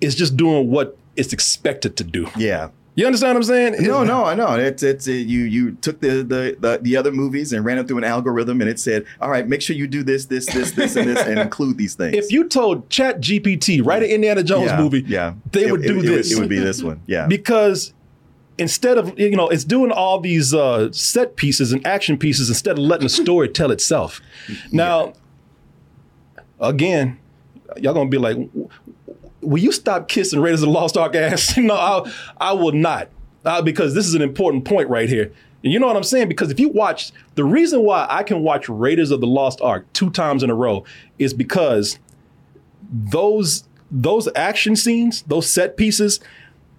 [0.00, 2.28] is just doing what it's expected to do.
[2.36, 2.70] Yeah.
[2.96, 3.74] You understand what I'm saying?
[3.80, 4.54] No, no, I know.
[4.54, 7.88] It's it's uh, you you took the, the the the other movies and ran them
[7.88, 10.70] through an algorithm, and it said, all right, make sure you do this, this, this,
[10.70, 12.14] this, and this, and include these things.
[12.14, 15.84] If you told Chat GPT, write an Indiana Jones yeah, movie, yeah, they It- would
[15.84, 16.30] it- do it this.
[16.32, 17.00] It would be this one.
[17.06, 17.26] Yeah.
[17.26, 17.93] because
[18.58, 22.72] instead of you know it's doing all these uh, set pieces and action pieces instead
[22.72, 24.20] of letting the story tell itself.
[24.72, 25.14] Now
[26.60, 27.18] again
[27.76, 28.36] y'all gonna be like
[29.40, 31.56] will you stop kissing raiders of the lost ark ass?
[31.58, 33.08] No I, I will not
[33.44, 35.32] Uh, because this is an important point right here.
[35.62, 36.28] And you know what i'm saying?
[36.28, 39.86] Because if you watch the reason why i can watch raiders of the lost ark
[39.92, 40.84] two times in a row
[41.18, 41.98] is because
[42.92, 46.20] those those action scenes those set pieces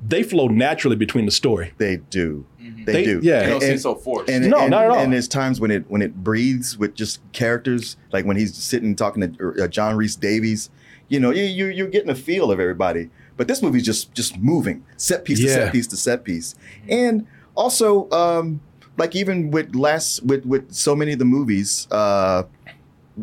[0.07, 2.45] they flow naturally between the story They do.
[2.85, 3.19] They, They- do.
[3.23, 3.39] yeah.
[3.39, 4.29] They And- don't seem so forced.
[4.29, 4.97] And, No, and- not at all.
[4.97, 8.95] And there's times when it when it breathes with just characters, like when he's sitting
[8.95, 10.69] talking to uh, John Rhys-Davies.
[11.07, 13.09] You know, you, you you're getting a feel of everybody.
[13.37, 16.55] But this movie's just just moving, set piece to set piece to set piece,
[16.89, 18.61] and also um,
[18.97, 21.87] like even with last with with so many of the movies.
[21.91, 22.43] Uh,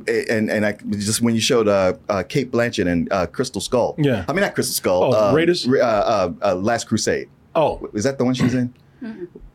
[0.08, 3.94] and and I just when you showed uh, uh, Cate Blanchett and uh, Crystal Skull,
[3.98, 4.24] Yeah.
[4.28, 5.66] I mean not Crystal Skull, Oh, um, Raiders?
[5.68, 7.28] uh, uh, uh, Last Crusade.
[7.54, 8.72] oh Was that the one she was in?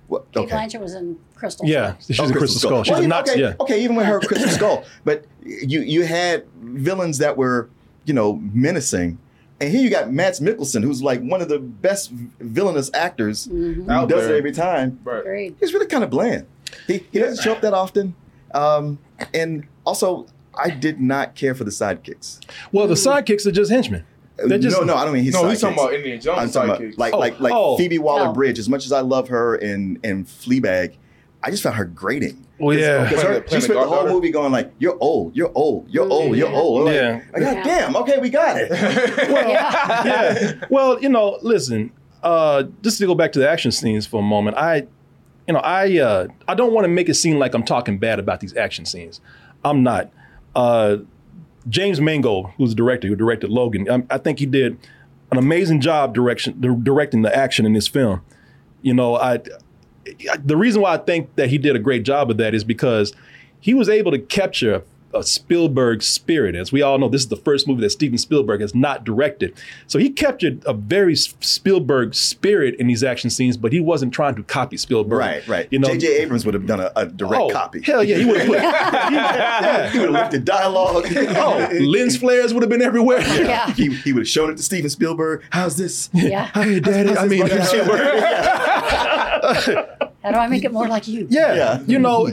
[0.08, 1.66] What- Cate Blanchett was in Crystal.
[1.66, 1.70] Skull.
[1.74, 4.06] Yeah she's Oh, a crystal skull she's Well, a Nazi okay, yeah okay, even with
[4.06, 7.70] her Crystal Skull, but you you had villains that were
[8.06, 9.18] you know menacing,
[9.60, 13.48] and here you got Mads Mikkelsen, who's like one of the best villainous actors.
[13.48, 13.90] Mhm.
[13.90, 15.00] Out does it every time.
[15.04, 15.56] Right.
[15.60, 16.46] He's really kind of bland.
[16.88, 18.16] He he doesn't show up that often,
[18.54, 19.00] um,
[19.34, 22.40] and also I did not care for the sidekicks.
[22.72, 24.04] well the sidekicks are just henchmen
[24.38, 26.52] They're just- no, no, I don't mean he's No, he's talking about Indiana Jones I'm
[26.52, 26.98] talking about sidekicks.
[26.98, 27.78] like Oh, like like oh.
[27.78, 28.32] Phoebe Waller.
[28.34, 28.60] Bridge.
[28.60, 30.96] As much as I love her in in Fleabag,
[31.44, 32.44] I just found her grating.
[32.60, 33.04] Well, yeah.
[33.08, 34.14] Because her- the- she spent the the whole goddaughter?
[34.14, 36.56] movie going like, "You're old, you're old, you're old, you're Yeah.
[36.56, 37.12] old." I'm Yeah.
[37.34, 37.64] Like, God Yeah.
[37.64, 37.96] damn.
[37.96, 38.70] Okay, we got it.
[39.30, 40.04] Yeah.
[40.06, 40.54] yeah.
[40.70, 41.92] Well, you know, listen,
[42.24, 44.88] uh, just to go back to the action scenes for a moment, I,
[45.48, 48.20] you know, I, uh, I don't want to make it seem like I'm talking bad
[48.20, 49.22] about these action scenes.
[49.70, 50.12] I'm not.
[50.56, 50.98] Uh,
[51.70, 54.78] James Mangold, who's the director, who directed Logan, I, I think he did
[55.32, 58.22] an amazing job direction di- directing the action in this film.
[58.82, 59.42] You know, I,
[60.44, 63.14] the reason why I think that he did a great job of that is because
[63.60, 66.56] he was able to capture a Spielberg spirit.
[66.56, 69.56] As we all know, this is the first movie that Steven Spielberg has not directed.
[69.88, 74.36] So he captured a very Spielberg spirit in these action scenes, but he wasn't trying
[74.36, 75.20] to copy Spielberg.
[75.20, 75.68] right, right.
[75.72, 76.22] You know, J.J.
[76.22, 77.82] Abrams would have done a, a direct oh, copy.
[77.82, 78.60] Hell yeah, he would have put.
[79.10, 79.90] he, yeah.
[79.90, 81.06] He would have left the dialogue.
[81.38, 83.20] Oh, lens flares would have been everywhere.
[83.20, 83.72] Yeah.
[83.78, 85.44] He, he would have shown it to Steven Spielberg.
[85.52, 86.10] How's this?
[86.14, 86.48] Yeah.
[86.48, 87.16] Hey, Daddy.
[87.16, 87.48] I mean,
[90.28, 91.26] How do I make it more like you?
[91.30, 91.82] Yeah, Yeah.
[91.88, 92.28] you know,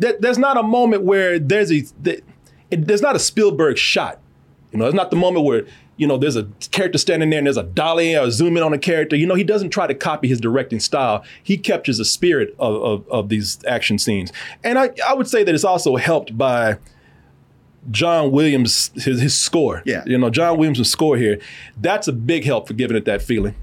[0.00, 2.24] that, there's not a moment where there's a that,
[2.70, 4.18] it, there's not a Spielberg shot.
[4.72, 5.64] You know, it's not the moment where
[5.96, 8.62] you know there's a character standing there and there's a dolly or a zoom in
[8.62, 9.14] on a character.
[9.16, 11.24] You know, he doesn't try to copy his directing style.
[11.42, 14.32] He captures the spirit of, of, of these action scenes,
[14.64, 16.78] and I, I would say that it's also helped by.
[17.88, 19.80] John Williams, his, his score.
[19.86, 20.02] Yeah.
[20.06, 21.38] You know, John Williams' score here,
[21.80, 23.54] that's a big help for giving it that feeling.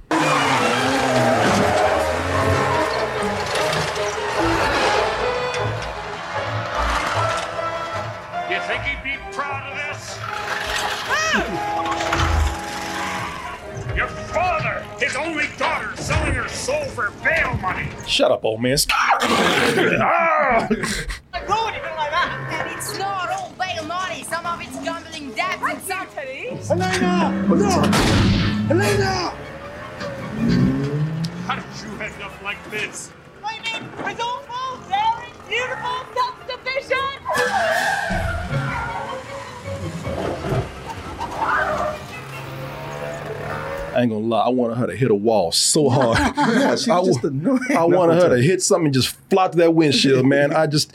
[18.14, 18.78] Shut up, old man.
[18.92, 20.68] Ah!
[20.70, 20.78] And
[22.70, 24.24] it's not all bail money.
[24.26, 25.82] Some of it's gambling debts and
[26.62, 26.80] some.
[31.48, 33.12] How did you end up like this?
[33.44, 37.20] I mean, with awful, very beautiful self-sufficient.
[43.96, 46.18] I ain't gonna lie, I wanted her to hit a wall so hard.
[46.18, 47.60] Yeah, she's I just annoying.
[47.78, 50.54] I wanted her to hit something and just fly through that windshield, man.
[50.54, 50.94] I just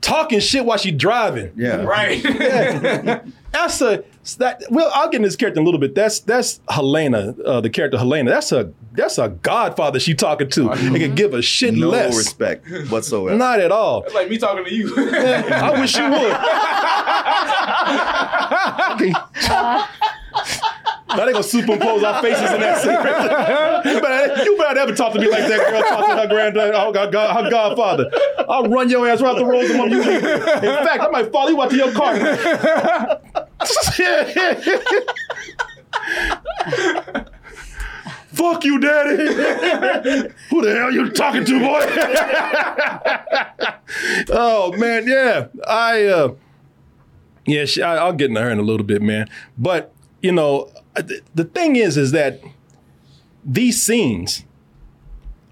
[0.00, 1.50] talking shit while she driving.
[1.56, 1.82] Yeah.
[1.82, 2.22] Right.
[3.52, 4.04] That's a
[4.38, 4.62] that.
[4.70, 5.94] Well, I'll get in this character in a little bit.
[5.94, 8.30] That's that's Helena, uh, the character Helena.
[8.30, 10.70] That's a that's a godfather she talking to.
[10.70, 12.14] and can give a shit No less.
[12.16, 13.34] respect whatsoever.
[13.36, 14.02] Not at all.
[14.02, 14.92] That's like me talking to you.
[14.98, 16.36] I wish you would.
[21.08, 23.94] Now they gonna superimpose our faces in that scene.
[23.94, 26.74] you, better, you better never talk to me like that girl talk to her granddad,
[26.74, 28.10] her, god- god- her godfather.
[28.48, 29.90] I'll run your ass right the road to mom.
[29.90, 30.00] You.
[30.00, 32.16] In fact, I might follow you out to your car.
[38.32, 39.16] Fuck you, daddy.
[40.50, 41.80] Who the hell you talking to, boy?
[44.30, 45.46] oh man, yeah.
[45.66, 46.34] I uh
[47.46, 49.30] yeah, she, I, I'll get into her in a little bit, man.
[49.56, 49.94] But
[50.26, 52.40] you know, uh, the, the thing is, is that
[53.44, 54.44] these scenes,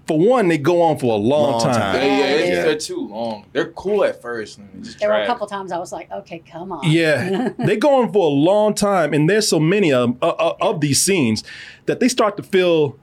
[0.05, 1.73] for one, they go on for a long, Long time.
[1.73, 1.95] time.
[1.95, 3.45] Yeah, yeah, Yeah, they they're too long.
[3.53, 4.57] They're cool at first.
[4.57, 6.91] And just There were a couple times I was like, okay, come on.
[6.91, 10.81] Yeah, they go on for a long time, and there's so many of, of, of
[10.81, 11.43] these scenes
[11.85, 12.99] that they start to feel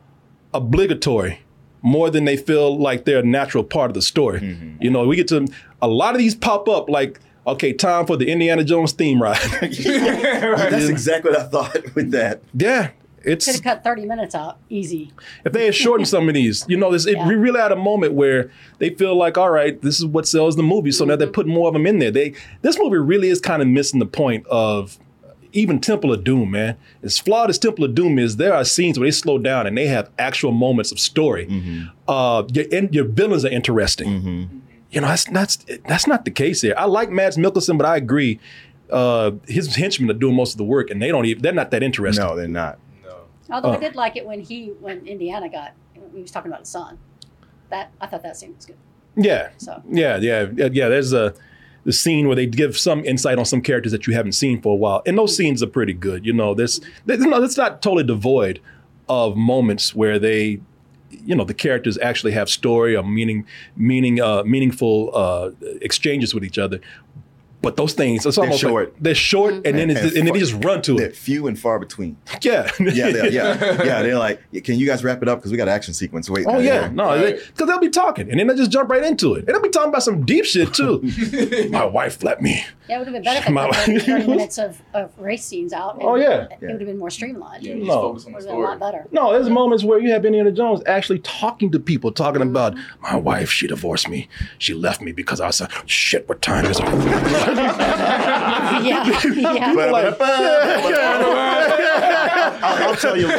[0.52, 1.40] obligatory
[1.80, 4.40] more than they feel like they're a natural part of the story.
[4.40, 4.82] Mm-hmm.
[4.82, 5.48] You know, we get to
[5.80, 9.38] a lot of these pop up like, okay, time for the Indiana Jones theme ride.
[9.60, 12.42] That's exactly what I thought with that.
[12.54, 12.90] yeah,
[13.24, 15.12] It's Could have cut 30 minutes out easy.
[15.44, 17.28] if they had shortened some of these, you know, this it, Yeah.
[17.28, 20.56] we really had a moment where they feel like, all right, this is what sells
[20.56, 21.34] the movie, so now they're mm-hmm.
[21.34, 22.10] putting more of them in there.
[22.10, 24.98] They this movie really is kind of missing the point of
[25.52, 26.76] even Temple of Doom, man.
[27.02, 29.76] As flawed as Temple of Doom is, there are scenes where they slow down and
[29.76, 31.46] they have actual moments of story.
[31.46, 31.88] Mm-hmm.
[32.08, 34.08] Uh, your and your villains are interesting.
[34.08, 34.58] Mm-hmm.
[34.92, 35.56] You know, that's that's
[35.88, 36.74] that's not the case here.
[36.76, 38.38] I like Mads Mikkelsen, but I agree.
[38.90, 41.42] Uh, his henchmen are doing most of the work, and they don't even.
[41.42, 42.24] They're not that interesting.
[42.24, 42.78] No, they're not.
[43.02, 43.16] No.
[43.50, 43.72] Although Oh.
[43.72, 45.72] I did like it when he, when Indiana got
[46.14, 46.98] he was talking about his son.
[47.70, 48.76] That, I thought that scene was good.
[49.16, 49.48] Yeah.
[49.56, 49.82] So.
[49.90, 50.88] Yeah, yeah, yeah, yeah.
[50.88, 51.34] There's a
[51.84, 54.72] the scene where they give some insight on some characters that you haven't seen for
[54.74, 56.24] a while, and those scenes are pretty good.
[56.26, 58.60] You know, this, this no, it's not totally devoid
[59.08, 60.60] of moments where they,
[61.24, 63.46] you know, the characters actually have story or meaning,
[63.76, 66.80] meaning, uh, meaningful uh, exchanges with each other.
[67.62, 68.90] But those things, it's They're almost short.
[68.92, 71.16] like they're short, and then it's, and then they just run to They're it.
[71.16, 72.16] few and far between.
[72.42, 74.02] Yeah, Yeah, they're, yeah, yeah.
[74.02, 76.28] They're like, can you guys wrap it up because we got an action sequence.
[76.28, 76.44] Wait.
[76.48, 79.34] Oh uh, yeah, no, because they'll be talking, and then they just jump right into
[79.34, 81.00] it, and they'll be talking about some deep shit too.
[81.70, 82.64] My wife let me.
[82.88, 85.16] Yeah, it would have been better if they My- cut 30, 30 minutes of, of
[85.18, 85.94] race scenes out.
[85.94, 86.48] and Oh, yeah.
[86.50, 87.64] It would have been more streamlined.
[87.64, 88.00] Yeah, It No.
[88.14, 89.06] focus on the would have been a lot better.
[89.12, 93.14] No, there's moments where you have Indiana Jones actually talking to people, talking about my
[93.14, 93.50] wife.
[93.50, 94.28] She divorced me.
[94.58, 99.72] She left me because I said, "Shit, what time is it?" Yeah, yeah.
[99.90, 100.16] Like,
[102.62, 103.26] I'll, I'll tell you.
[103.26, 103.38] like,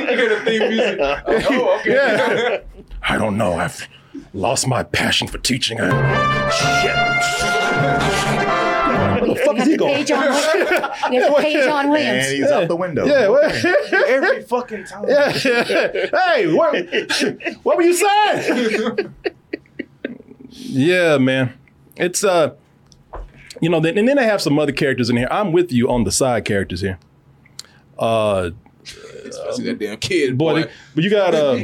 [0.00, 0.98] you hear the theme music.
[1.00, 1.92] Oh, okay.
[1.92, 2.60] yeah.
[3.02, 3.54] I don't know.
[3.54, 3.88] I've
[4.34, 5.78] lost my passion for teaching.
[5.80, 5.90] I,
[6.50, 6.94] shit.
[9.22, 9.94] Where the fuck is he going?
[9.94, 12.30] pay John, Wi- we have to pay John And Williams.
[12.30, 13.04] he's out the window.
[13.06, 13.64] Yeah, what?
[14.08, 15.04] Every fucking time.
[15.08, 16.74] yeah, Hey, what,
[17.64, 19.14] what were you saying?
[20.50, 21.52] yeah, man.
[21.98, 22.54] It's uh,
[23.60, 25.28] you know, then, and then they have some other characters in here.
[25.30, 26.98] I'm with you on the side characters here.
[27.98, 28.50] Uh,
[29.28, 30.62] Especially that damn kid, boy, boy.
[30.62, 31.58] they- but you got uh,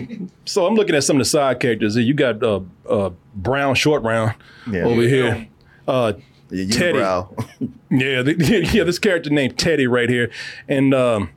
[0.44, 2.05] so I'm looking at some of the side characters here.
[2.05, 4.35] You got uh, uh, Brown, Short Round
[4.70, 4.83] Yeah.
[4.85, 5.49] over here.
[5.88, 6.14] Uh,
[6.51, 6.99] Yeah, Teddy.
[7.90, 10.31] yeah, the, yeah, this character named Teddy right here.
[10.68, 11.31] And um,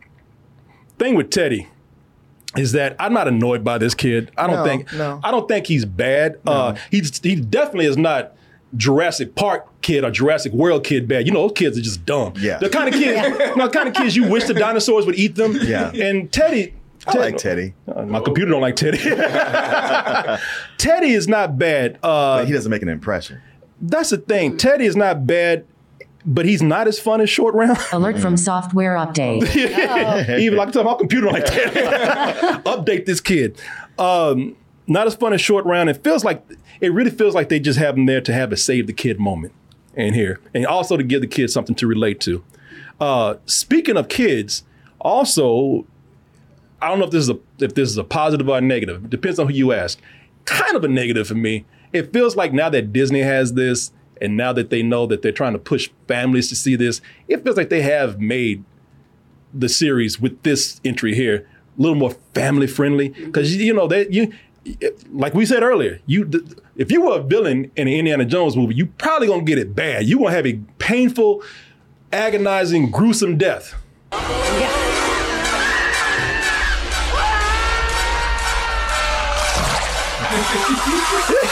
[0.99, 1.67] thing with Teddy
[2.57, 4.31] is that I'm not annoyed by this kid.
[4.37, 5.21] I don't No, think no.
[5.23, 6.39] I don't think he's bad.
[6.45, 8.33] Uh, he's he definitely is not
[8.75, 11.25] Jurassic Park kid or Jurassic World kid bad.
[11.25, 12.33] You know, those kids are just dumb.
[12.37, 12.57] Yeah.
[12.57, 15.15] The kind of kids, you know, the kind of kids you wish the dinosaurs would
[15.17, 15.57] eat them.
[15.61, 15.91] Yeah.
[15.93, 16.73] And Teddy.
[17.05, 17.73] I like Teddy.
[17.87, 18.97] Uh, my computer don't like Teddy.
[20.77, 21.95] Teddy is not bad.
[22.03, 23.41] Uh, But he doesn't make an impression.
[23.81, 24.57] that's the thing.
[24.57, 25.65] Teddy is not bad,
[26.25, 27.77] but he's not as fun as Short Round.
[27.93, 29.47] Alert from software update.
[30.39, 32.63] Even like I tell my computer like that.
[32.65, 33.57] Update this kid.
[33.97, 34.55] Um,
[34.87, 35.89] not as fun as Short Round.
[35.89, 36.43] It feels like
[36.81, 39.19] it really feels like they just have him there to have a save the kid
[39.19, 39.53] moment
[39.95, 42.43] in here, and also to give the kids something to relate to.
[42.99, 44.63] Uh, speaking of kids,
[44.99, 45.85] also,
[46.81, 49.05] I don't know if this is a if this is a positive or a negative.
[49.05, 49.99] It depends on who you ask.
[50.45, 51.65] Kind of a negative for me.
[51.93, 55.31] It feels like now that Disney has this, and now that they know that they're
[55.31, 58.63] trying to push families to see this, it feels like they have made
[59.53, 64.11] the series with this entry here a little more family friendly because you know that
[64.11, 64.31] you
[65.11, 66.29] like we said earlier you
[66.75, 69.75] if you were a villain in an indiana jones movie you probably gonna get it
[69.75, 71.41] bad you gonna have a painful
[72.11, 73.73] agonizing gruesome death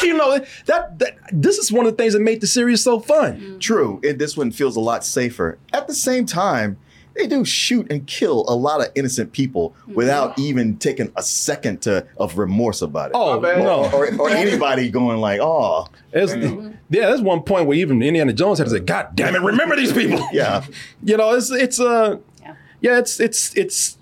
[0.04, 3.00] you know that, that this is one of the things that made the series so
[3.00, 4.00] fun True.
[4.04, 5.58] It, this one feels a lot safer.
[5.74, 6.78] At the same time,
[7.16, 11.82] they do shoot and kill a lot of innocent people without even taking a second
[11.84, 13.14] to of remorse about it.
[13.16, 13.60] oh bad.
[13.64, 18.34] no Or, or anybody going like, oh, There's, yeah, there's one point where even Indiana
[18.34, 20.66] Jones had to say, "God damn it, remember these people." yeah.
[21.04, 22.56] you know, it's it's uh, Yeah.
[22.82, 23.98] yeah, it's it's it's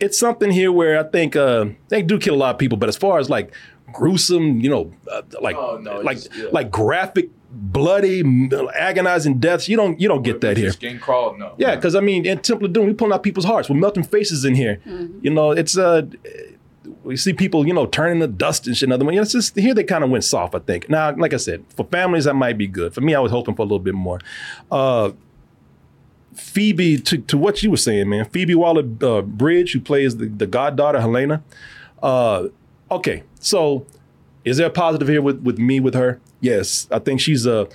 [0.00, 2.88] it's something here where I think uh, they do kill a lot of people, but
[2.88, 3.52] as far as like
[3.92, 6.48] gruesome, you know, uh, like Oh, no, like it's- yeah.
[6.52, 8.22] like graphic, bloody,
[8.74, 10.72] agonizing deaths, you don't you don't get that here.
[10.72, 11.54] Skin crawled, no.
[11.58, 13.68] Yeah, because I mean, in Temple of Doom, we're pulling out people's hearts.
[13.68, 14.80] We're melting faces in here.
[15.20, 16.02] You know, it's uh,
[17.04, 18.88] we see people, you know, turning to dust and shit.
[18.88, 20.54] Another one, you know, it's just here they kind of went soft.
[20.54, 20.88] I think.
[20.88, 22.94] Now, like I said, for families that might be good.
[22.94, 24.20] For me, I was hoping for a little bit more.
[24.70, 25.12] Uh,
[26.34, 30.26] Phoebe, to, to what you were saying, man, Phoebe Waller uh, Bridge, who plays the,
[30.26, 31.42] the goddaughter Helena.
[32.00, 32.48] Uh,
[32.90, 33.84] okay, so
[34.44, 36.20] is there a positive here with, with me with her?
[36.40, 37.68] Yes, I think she's a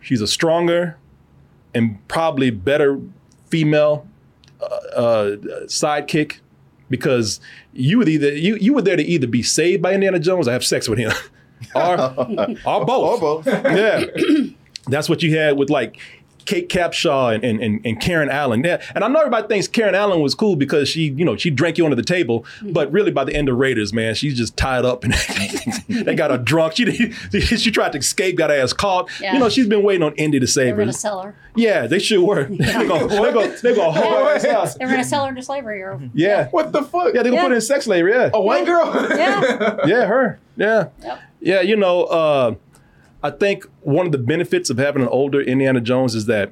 [0.00, 0.96] she's a stronger
[1.74, 3.00] and probably better
[3.48, 4.06] female
[4.60, 5.36] uh, uh,
[5.66, 6.38] sidekick
[6.90, 7.40] because
[7.72, 10.52] you would either you you were there to either be saved by Indiana Jones or
[10.52, 11.12] have sex with him,
[11.74, 12.00] or
[12.66, 13.22] or both.
[13.22, 13.46] Or both.
[13.46, 14.04] yeah,
[14.88, 15.98] that's what you had with like.
[16.46, 18.62] Kate Capshaw and, and, and, and Karen Allen.
[18.64, 18.82] Yeah.
[18.94, 21.78] And I know everybody thinks Karen Allen was cool because she, you know, she drank
[21.78, 22.44] you under the table.
[22.62, 25.12] But really by the end of Raiders, man, she's just tied up and
[25.88, 26.74] they got her drunk.
[26.76, 29.08] She she tried to escape, got her ass caught.
[29.20, 29.34] Yeah.
[29.34, 30.82] You know, she's been waiting on Indy to They save were her.
[30.84, 31.34] gonna sell her.
[31.54, 32.44] Yeah, they sure were.
[32.50, 34.78] They're gonna, they're gonna, they're gonna haul her ass out.
[34.78, 35.82] They were gonna sell her into slavery.
[35.82, 36.48] Or Yeah.
[36.48, 37.14] What the fuck?
[37.14, 37.42] Yeah, they gonna Yeah.
[37.42, 38.12] put her in sex slavery.
[38.12, 38.30] Yeah.
[38.32, 38.86] A white girl?
[39.10, 40.38] yeah, Yeah, her.
[40.56, 40.88] Yeah.
[41.02, 41.20] Yep.
[41.40, 42.54] Yeah, you know, uh,
[43.22, 46.50] I think one of the benefits of having an older Indiana Jones is that,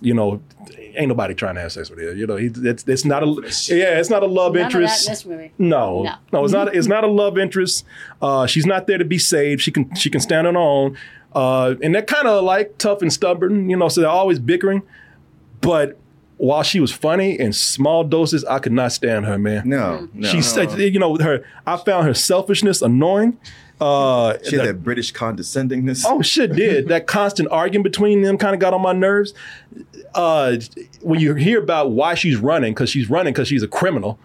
[0.00, 0.42] you know,
[0.96, 2.12] ain't nobody trying to have sex with her.
[2.14, 3.26] You know, he, it's, it's not a
[3.68, 5.06] yeah, it's not a love none of that interest.
[5.06, 5.52] in this movie.
[5.58, 6.14] No, No.
[6.32, 6.74] no, it's not.
[6.74, 7.84] It's not a love interest.
[8.20, 9.62] Uh, she's not there to be saved.
[9.62, 10.98] She can she can stand on her own,
[11.34, 13.88] uh, and they're kind of like tough and stubborn, you know.
[13.88, 14.82] So they're always bickering.
[15.60, 15.96] But
[16.36, 19.68] while she was funny in small doses, I could not stand her, man.
[19.68, 20.28] No, no.
[20.28, 21.44] She said, you know, her.
[21.66, 23.38] I found her selfishness annoying.
[23.80, 26.04] Uh, She had the- that British condescendingness.
[26.06, 29.34] Oh shit, did that constant arguing between them kind of got on my nerves.
[30.14, 30.56] Uh,
[31.02, 34.18] when you hear about why she's running, because she's running because she's a criminal,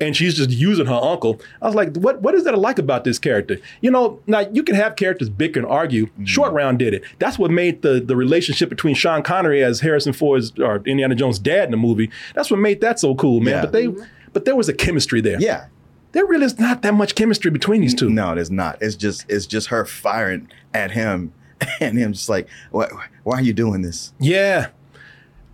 [0.00, 1.38] and she's just using her uncle.
[1.60, 3.58] I was like, what What is that like about this character?
[3.82, 6.08] You know, now you can have characters bicker and argue.
[6.24, 7.02] Short Round did it.
[7.18, 11.38] That's what made the the relationship between Sean Connery as Harrison Ford's or Indiana Jones'
[11.38, 12.10] dad in the movie.
[12.34, 13.54] That's what made that so cool, man.
[13.54, 13.60] Yeah.
[13.62, 13.88] But they,
[14.32, 15.38] but there was a chemistry there.
[15.38, 15.66] Yeah.
[16.12, 18.10] There really is not that much chemistry between these two.
[18.10, 18.78] No, there's not.
[18.80, 21.32] It's just it's just her firing at him
[21.80, 22.88] and him just like, why,
[23.24, 24.12] why are you doing this?
[24.20, 24.68] Yeah.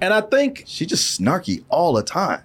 [0.00, 2.42] And I think she just snarky all the time.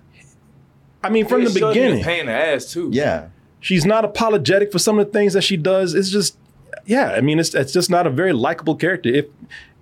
[1.04, 2.90] I mean, from Yeah, the she wasn't even beginning, Pain in the ass too.
[2.94, 3.28] Yeah.
[3.60, 5.94] she's not apologetic for some of the things that she does.
[5.94, 6.38] It's just,
[6.86, 9.26] yeah, I mean, it's it's just not a very likable character, if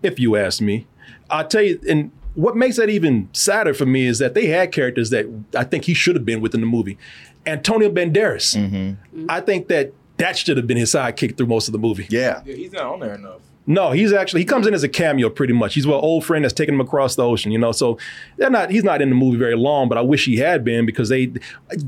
[0.04, 0.88] if you ask me.
[1.30, 4.72] I'll tell you, and what makes that even sadder for me is that they had
[4.72, 5.26] characters that
[5.56, 6.98] I think he should have been within the movie.
[7.46, 9.26] Antonio Banderas, mm-hmm.
[9.30, 12.08] I think that that should have been his sidekick through most of the movie.
[12.10, 12.42] Yeah.
[12.46, 13.42] Yeah, he's not on there enough.
[13.68, 15.76] No, he's actually he comes in as a cameo pretty much.
[15.76, 17.72] He's an old friend that's taking him across the ocean, you know.
[17.72, 18.00] So
[18.38, 20.86] they're not he's not in the movie very long, but I wish he had been
[20.86, 21.32] because they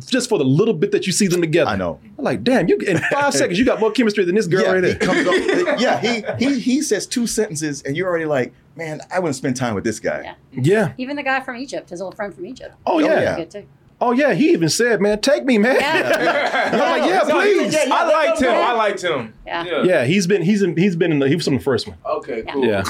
[0.06, 1.72] just for the little bit that you see them together.
[1.72, 1.99] I know.
[2.18, 4.72] I'm like, damn, you in five seconds you got more chemistry than this girl yeah,
[4.72, 4.99] right he there.
[4.99, 5.34] comes up,
[5.80, 9.56] yeah, he he he says two sentences and you're already like, man, I wouldn't spend
[9.56, 10.22] time with this guy.
[10.24, 10.36] Yeah.
[10.51, 10.93] yeah.
[10.99, 12.76] Even the guy from Egypt, his old friend from Egypt.
[12.86, 13.62] Oh He was yeah.
[14.04, 14.24] Good too.
[14.26, 15.76] Oh yeah, he even said, man, take me, man.
[15.82, 17.76] I'm like, yeah, No, he- please.
[17.76, 18.49] I liked him.
[18.51, 19.34] I liked him.
[19.45, 19.84] Yeah.
[19.84, 21.97] Yeah, he's been he's in he's been in the he was on the first one.
[22.06, 22.66] Okay, cool.
[22.66, 22.84] Yeah.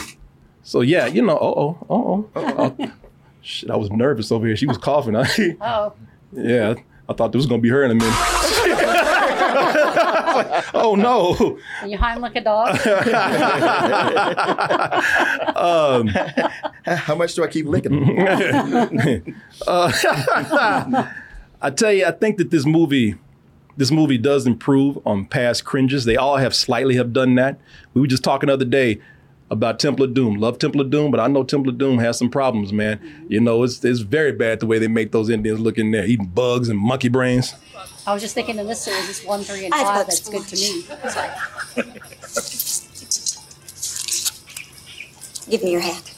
[0.64, 2.91] So yeah, you know, oh oh oh oh.
[3.41, 4.55] Shit, I was nervous over here.
[4.55, 5.16] She was coughing.
[5.61, 5.93] Oh.
[6.32, 6.76] yeah,
[7.09, 8.14] I thought this was gonna be her in a minute.
[10.74, 11.60] oh no.
[11.82, 12.70] And you like a dog.
[15.56, 16.08] um,
[16.86, 18.20] How much do I keep licking?
[19.68, 19.92] uh,
[21.62, 23.16] I tell you, I think that this movie,
[23.78, 26.06] this movie does improve on past cringes.
[26.06, 27.60] They all have slightly have done that.
[27.94, 29.02] We were just talking the other day
[29.54, 30.36] about Temple of Doom.
[30.36, 32.97] Love Temple of Doom, but I know Temple of Doom has some problems, man.
[32.97, 33.32] Mm-hmm.
[33.32, 36.06] You know, it's it's very bad the way they make those Indians look in there,
[36.06, 37.54] eating bugs and monkey brains.
[38.06, 40.08] I was just thinking in this series, it's one, three, and five.
[40.08, 40.84] That's good to me.
[45.49, 46.10] Give me your hat.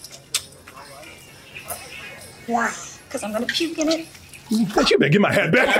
[2.47, 2.73] Why?
[3.05, 4.07] Because I'm going to puke in it.
[4.49, 5.75] You better get my hat back.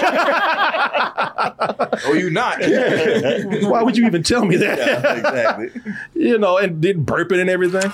[2.06, 2.58] oh, you not?
[3.70, 4.78] Why would you even tell me that?
[4.78, 5.94] Yeah, exactly.
[6.16, 7.92] you know, and did burping and everything.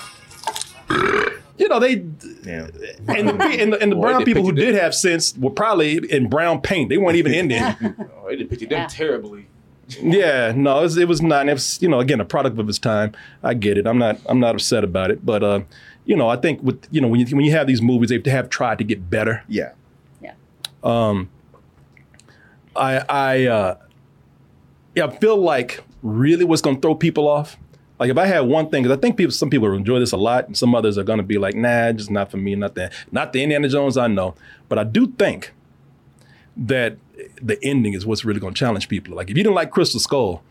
[1.58, 2.04] You know, they
[2.44, 2.68] Yeah.
[3.08, 5.36] and the, and the, and the Boy, brown they people who pictured did have sense
[5.36, 6.88] were probably in brown paint.
[6.88, 7.76] They weren't even Indian.
[8.16, 9.46] Oh, they did picture them terribly.
[10.00, 11.48] yeah, no, it was, it was not.
[11.48, 13.12] It was, you know, again, a product of its time.
[13.42, 13.86] I get it.
[13.86, 14.18] I'm not.
[14.26, 15.24] I'm not upset about it.
[15.24, 15.60] But uh,
[16.06, 18.30] you know, I think with you know when you when you have these movies, they
[18.30, 19.44] have tried to get better.
[19.48, 19.72] Yeah.
[20.84, 21.08] Yeah.
[21.08, 21.30] Um,
[22.74, 23.76] I I uh,
[24.94, 27.56] yeah, I feel like really what's going to throw people off.
[27.98, 30.16] Like if I had one thing, because I think people, some people enjoy this a
[30.16, 32.74] lot, and some others are going to be like, nah, just not for me, not
[32.74, 34.34] that, not the Indiana Jones I know.
[34.68, 35.52] But I do think
[36.56, 36.96] that
[37.40, 39.14] the ending is what's really going to challenge people.
[39.14, 40.42] Like if you didn't like Crystal Skull,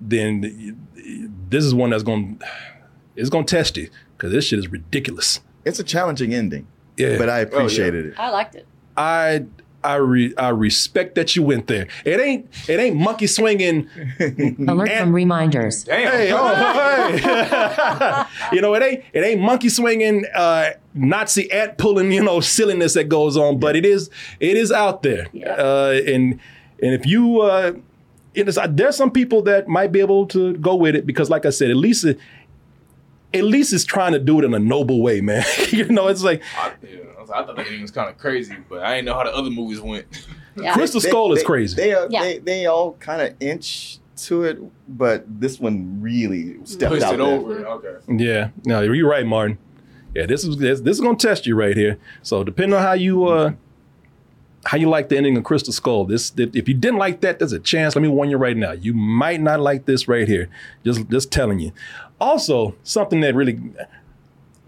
[0.00, 0.78] then
[1.48, 2.46] this is one that's going, to
[3.16, 5.40] it's going to test you because this shit is ridiculous.
[5.64, 6.68] It's a challenging ending.
[6.96, 7.18] Yeah.
[7.18, 8.14] But I appreciated it.
[8.18, 8.66] I liked it.
[8.96, 9.46] I
[9.82, 11.88] I re, I respect that you went there.
[12.04, 13.88] It ain't it ain't monkey swinging.
[14.68, 15.84] Alert from reminders.
[15.84, 16.54] Hey, oh,
[17.16, 18.24] hey.
[18.52, 22.94] you know, it ain't it ain't monkey swinging, uh, Nazi ant pulling, you know, silliness
[22.94, 25.28] that goes on, but it is it is out there.
[25.46, 26.38] Uh, and
[26.82, 27.72] and if you uh,
[28.34, 31.46] it is, there's some people that might be able to go with it because, like
[31.46, 32.18] I said, at least it,
[33.32, 35.44] at least it's trying to do it in a noble way, man.
[35.70, 36.99] you know, it's like I, yeah,
[37.30, 39.34] I, I thought that ending was kind of crazy, but I didn't know how the
[39.34, 40.06] other movies went.
[40.74, 41.76] Crystal Skull is crazy.
[41.76, 42.22] They are, Yeah.
[42.22, 44.58] they they all kind of inch to it,
[44.88, 47.66] but this one really stepped Pushed out it over.
[47.66, 47.96] Okay.
[48.24, 49.58] Yeah, no, you're right, Martin.
[50.14, 51.98] Yeah, this is this, this is gonna test you right here.
[52.22, 53.52] So depending on how you uh
[54.66, 57.38] how you like the ending of Crystal Skull, this if, if you didn't like that,
[57.38, 57.94] there's a chance.
[57.96, 60.48] Let me warn you right now, you might not like this right here.
[60.84, 61.72] Just just telling you.
[62.20, 63.58] Also, something that really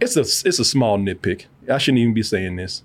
[0.01, 1.47] it's a it's a small nitpick.
[1.71, 2.83] I shouldn't even be saying this,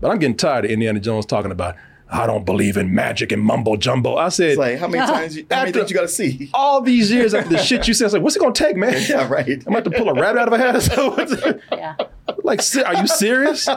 [0.00, 1.76] but I'm getting tired of Indiana Jones talking about.
[2.08, 4.14] I don't believe in magic and mumbo jumbo.
[4.14, 6.08] I said, It's like how many times you, how many After- things you got to
[6.08, 6.48] see?
[6.54, 8.76] all these years after the shit you said, I was like, what's it gonna take,
[8.76, 8.94] man?
[9.08, 9.60] Yeah, right.
[9.66, 11.60] I'm about to pull a rabbit out of a hat or something.
[11.72, 11.96] Yeah.
[12.44, 13.66] Like, are you serious?
[13.66, 13.74] you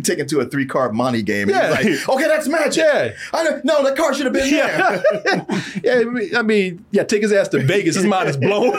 [0.00, 1.48] take it to a three card monte game.
[1.50, 1.76] Yeah.
[1.76, 2.84] He's like, okay, that's magic.
[2.84, 3.12] Yeah.
[3.32, 5.00] I don't, no, the car should have been Yeah.
[5.24, 5.46] there.
[5.82, 7.96] yeah, I mean, I mean, yeah, take his ass to Vegas.
[7.96, 8.78] His mind is blown.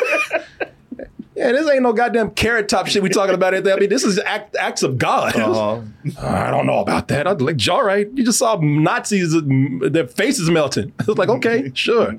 [1.36, 3.54] Yeah, this ain't no goddamn carrot top shit we talking about.
[3.54, 3.68] It.
[3.68, 5.36] I mean, this is act, acts of God.
[5.46, 5.82] Uh-huh.
[6.20, 7.28] I don't know about that.
[7.28, 9.42] I'm like, all right, you just saw Nazis, uh,
[9.90, 10.94] their faces melting.
[11.00, 12.16] I was like, okay, sure.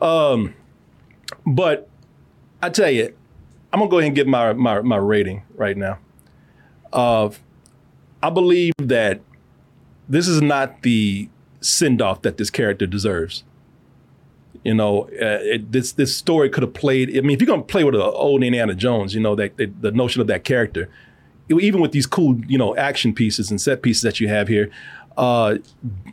[0.00, 0.54] Um,
[1.46, 1.88] but
[2.62, 3.14] I tell you,
[3.72, 5.98] I'm gonna go ahead and give my my, my rating right now.
[6.92, 7.30] Uh,
[8.22, 9.20] I believe that
[10.08, 11.28] this is not the
[11.60, 13.44] send off that this character deserves.
[14.64, 17.16] You know, uh, it, this this story could have played.
[17.16, 19.82] I mean, if you're gonna play with an old Indiana Jones, you know that, that
[19.82, 20.88] the notion of that character,
[21.48, 24.70] even with these cool, you know, action pieces and set pieces that you have here,
[25.16, 25.56] uh,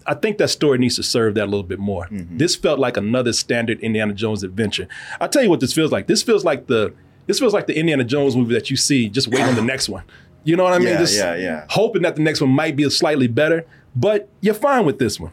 [0.07, 2.07] I think that story needs to serve that a little bit more.
[2.11, 4.87] This felt like another standard Indiana Jones adventure.
[5.21, 6.07] I'll tell you what this feels like.
[6.07, 6.93] This feels like the
[7.27, 9.89] this feels like the Indiana Jones movie that you see just waiting on the next
[9.89, 10.03] one.
[10.43, 10.87] You know what I mean?
[10.87, 11.65] Yeah, Just yeah, yeah.
[11.69, 15.31] Hoping that the next one might be slightly better, but you're fine with this one.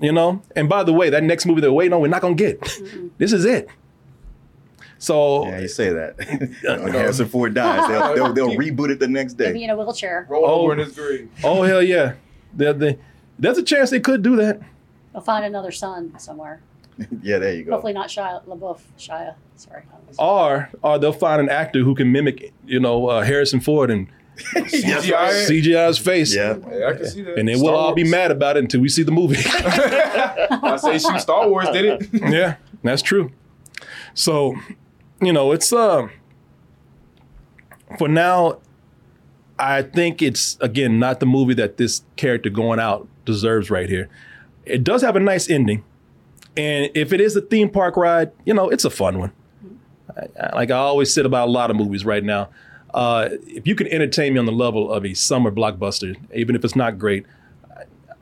[0.00, 0.42] You know?
[0.56, 2.60] And by the way, that next movie they're waiting on, we're not gonna get.
[3.18, 3.68] this is it.
[4.98, 6.16] So Yeah, you say that.
[6.82, 9.46] when Harrison Ford dies, they'll, they'll, they'll reboot it the next day.
[9.46, 9.64] Maybe day.
[9.64, 10.26] in a wheelchair.
[10.28, 10.62] Roll Oh.
[10.62, 11.28] over in his grave.
[11.42, 12.14] Oh hell yeah.
[12.52, 12.96] There- there-
[13.38, 14.60] there's a chance they could do that.
[15.12, 16.60] They'll find another son somewhere.
[17.20, 17.72] yeah, there you go.
[17.72, 18.78] Hopefully not Shia LaBeouf.
[18.96, 19.82] Shia, sorry.
[20.20, 24.06] Or or they'll find an actor who can mimic, you know, uh, Harrison Ford and
[24.36, 25.46] CGI.
[25.48, 26.34] CGI's face.
[26.34, 26.56] Yeah.
[26.70, 27.38] Yeah, I can see that.
[27.38, 29.36] And then Star we'll all be mad about it until we see the movie.
[29.46, 32.08] I say shoot Star Wars did it.
[32.32, 33.30] yeah, that's true.
[34.14, 34.56] So,
[35.20, 36.08] you know, it's uh
[37.98, 38.58] for now,
[39.58, 44.08] I think it's again not the movie that this character going out deserves right here.
[44.64, 45.84] It does have a nice ending.
[46.56, 49.32] And if it is a theme park ride, you know, it's a fun one.
[50.16, 52.48] I- I- Like I always said about a lot of movies right now,
[52.94, 56.64] uh, if you can entertain me on the level of a summer blockbuster, even if
[56.64, 57.26] it's not great,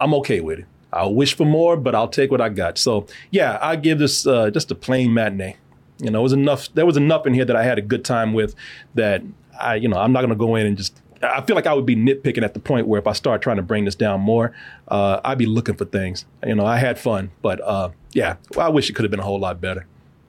[0.00, 0.66] I'm okay with it.
[0.92, 2.78] I'll wish for more, but I'll take what I got.
[2.78, 5.56] So yeah, I give this uh, just a plain matinee.
[5.98, 6.72] You know, it was enough.
[6.74, 8.54] There was enough in here that I had a good time with.
[8.94, 9.22] That
[9.60, 11.00] I, you know, I'm not to go in and just.
[11.22, 13.56] I feel like I would be nitpicking at the point where if I start trying
[13.56, 14.52] to bring this down more,
[14.88, 16.24] uh, I'd be looking for things.
[16.44, 19.24] You know, I had fun, but uh, yeah, I wish it could have been a
[19.24, 19.86] whole lot better.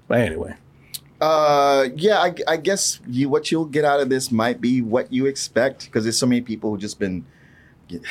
[0.07, 0.53] But anyway,
[1.23, 5.13] Uh, yeah, I, I guess you what you'll get out of this might be what
[5.13, 7.25] you expect because there's so many people who just been
[7.87, 8.01] get-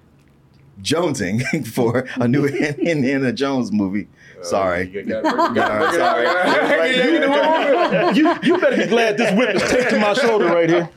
[0.80, 2.46] jonesing for a new
[2.92, 4.06] Indiana Jones movie.
[4.42, 4.88] Sorry.
[4.90, 7.90] You gotta break- you gotta break it Sorry.
[7.90, 8.14] down.
[8.14, 10.88] you, you better be glad this whip is taped to my shoulder right here.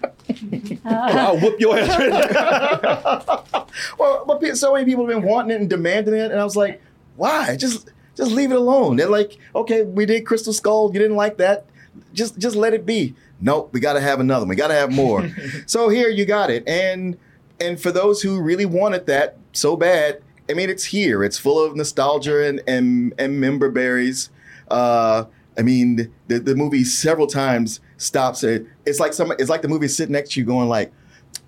[0.85, 1.89] I'll whoop your ass.
[1.97, 3.65] Right
[3.97, 6.55] well, but so many people have been wanting it and demanding it, and I was
[6.55, 6.79] like,
[7.15, 7.55] why?
[7.55, 7.89] Just
[8.19, 8.97] just leave it alone.
[8.97, 10.91] They're like, okay, we did Crystal Skull.
[10.93, 11.65] You didn't like that.
[12.13, 13.15] Just just let it be.
[13.39, 14.41] Nope, we got to have another.
[14.41, 14.49] one.
[14.49, 15.29] We got to have more.
[15.65, 17.17] so here you got it, and
[17.59, 21.23] and for those who really wanted that so bad, I mean, it's here.
[21.23, 24.29] It's full of nostalgia and and, and member berries.
[24.67, 25.25] Uh,
[25.57, 28.67] I mean, the, the movie several times stops it.
[28.85, 29.31] It's like some.
[29.39, 30.91] It's like the movie sitting next to you, going like,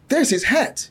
[0.07, 0.89] "There's his hat.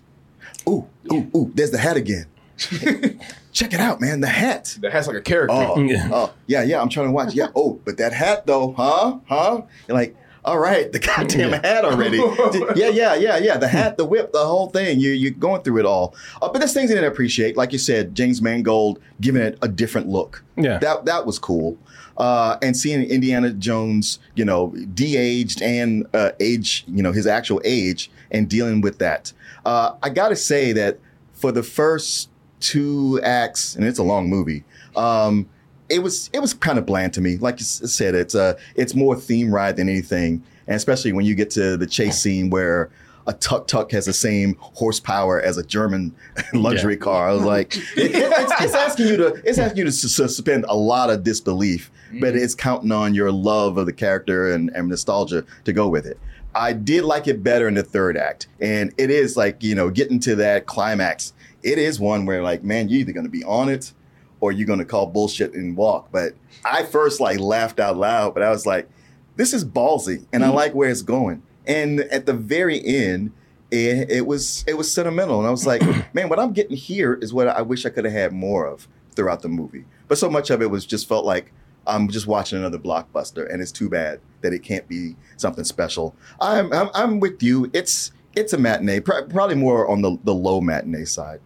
[0.68, 1.52] Ooh, ooh, ooh!
[1.54, 2.26] There's the hat again.
[3.52, 4.20] Check it out, man.
[4.20, 4.76] The hat.
[4.80, 5.54] The hat's like a character.
[5.54, 6.08] Oh, Yeah.
[6.12, 6.80] oh, yeah, yeah.
[6.80, 7.34] I'm trying to watch.
[7.34, 7.48] Yeah.
[7.54, 9.18] Oh, but that hat though, huh?
[9.26, 9.62] Huh?
[9.88, 12.16] You're like, all right, the goddamn hat already.
[12.76, 13.56] yeah, yeah, yeah, yeah.
[13.58, 14.98] The hat, the whip, the whole thing.
[15.00, 16.14] You you're going through it all.
[16.40, 17.56] Uh, but there's things I didn't appreciate.
[17.56, 20.42] Like you said, James Mangold giving it a different look.
[20.56, 20.78] Yeah.
[20.78, 21.76] That that was cool.
[22.16, 27.60] Uh, and seeing Indiana Jones, you know, de-aged and uh, age, you know, his actual
[27.64, 29.32] age and dealing with that.
[29.64, 30.98] Uh, I got to say that
[31.32, 32.28] for the first
[32.60, 34.64] two acts, and it's a long movie.
[34.96, 35.48] Um,
[35.88, 37.36] it was it was kind of bland to me.
[37.36, 41.34] Like you said, it's uh it's more theme ride than anything, and especially when you
[41.34, 42.90] get to the chase scene where
[43.26, 46.14] a tuk tuk has the same horsepower as a German
[46.54, 47.28] luxury car.
[47.28, 50.64] I was like, it- it- it's, it's asking you to it's asking you to suspend
[50.68, 51.90] a lot of disbelief,
[52.20, 56.06] but it's counting on your love of the character and, and nostalgia to go with
[56.06, 56.18] it.
[56.54, 59.90] I did like it better in the third act, and it is like you know
[59.90, 61.32] getting to that climax.
[61.62, 63.92] It is one where like, man, you're either going to be on it
[64.40, 66.10] or you're going to call bullshit and walk.
[66.10, 66.34] But
[66.64, 68.88] I first like laughed out loud, but I was like,
[69.36, 70.54] this is ballsy, and I mm.
[70.54, 71.42] like where it's going.
[71.66, 73.32] And at the very end,
[73.70, 75.82] it, it was it was sentimental, and I was like,
[76.14, 78.88] man, what I'm getting here is what I wish I could have had more of
[79.14, 79.84] throughout the movie.
[80.08, 81.52] But so much of it was just felt like
[81.86, 86.14] I'm just watching another blockbuster, and it's too bad that it can't be something special.
[86.40, 87.70] I'm I'm, I'm with you.
[87.72, 91.40] It's it's a matinee, pr- probably more on the, the low matinee side.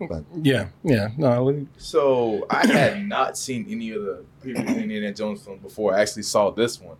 [0.00, 1.08] But Yeah, yeah.
[1.16, 6.02] No, So I had not seen any of the previous Indiana Jones films before I
[6.02, 6.96] actually saw this one.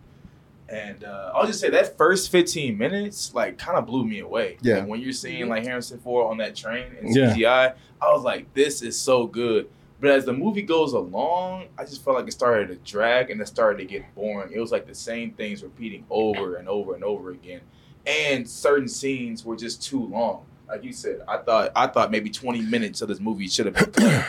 [0.67, 4.57] And uh, I'll just say that first 15 minutes like kind of blew me away.
[4.61, 4.79] Yeah.
[4.79, 7.33] Like, when you're seeing like Harrison Ford on that train and Yeah.
[7.33, 9.69] CGI, I was like, this is so good.
[10.01, 13.41] But as the movie goes along, I just felt like it started to drag and
[13.41, 14.53] it started to get boring.
[14.53, 17.61] It was like the same things repeating over and over and over again.
[18.05, 20.45] And certain scenes were just too long.
[20.69, 23.75] Like you said, I thought I thought maybe 20 minutes of this movie should have
[23.75, 24.25] been cut.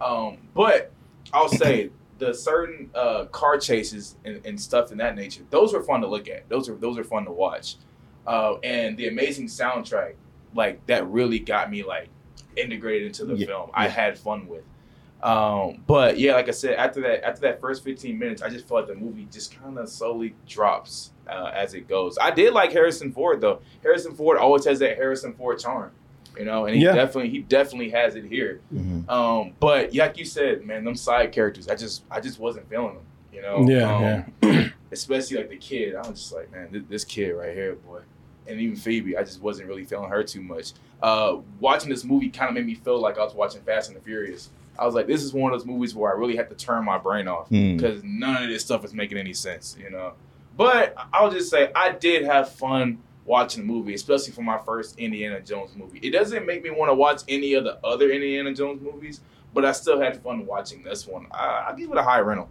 [0.00, 0.92] um, but
[1.32, 5.82] I'll say the certain uh, car chases and, and stuff in that nature, those were
[5.82, 6.48] fun to look at.
[6.48, 7.76] Those are those are fun to watch.
[8.26, 10.14] Uh, and the amazing soundtrack,
[10.54, 12.08] like that really got me like
[12.56, 13.70] integrated into the Yeah, film.
[13.74, 14.64] I had fun with.
[15.22, 18.68] Um, but yeah, like I said, after that after that first 15 minutes, I just
[18.68, 22.18] felt like the movie just kind of slowly drops uh, as it goes.
[22.20, 23.60] I did like Harrison Ford though.
[23.82, 25.90] Harrison Ford always has that Harrison Ford charm,
[26.38, 26.94] you know, and he Yeah.
[26.94, 28.60] definitely he definitely has it here.
[29.08, 32.94] Um, but like you said, man, them side characters, I just I just wasn't feeling
[32.94, 33.66] them, you know.
[33.68, 37.54] Yeah, um, Especially like the kid, I was just like, man, this, this kid right
[37.54, 38.00] here, boy.
[38.46, 40.72] And even Phoebe, I just wasn't really feeling her too much.
[41.02, 43.96] Uh, watching this movie kind of made me feel like I was watching Fast and
[43.98, 44.50] the Furious.
[44.78, 46.84] I was like, this is one of those movies where I really had to turn
[46.84, 47.76] my brain off Hmm.
[47.76, 50.12] because none of this stuff is making any sense, you know.
[50.56, 54.98] But I'll just say I did have fun watching the movie, especially for my first
[54.98, 55.98] Indiana Jones movie.
[56.02, 59.20] It doesn't make me want to watch any of the other Indiana Jones movies,
[59.52, 61.26] but I still had fun watching this one.
[61.32, 62.48] I, I'll give it a high rental.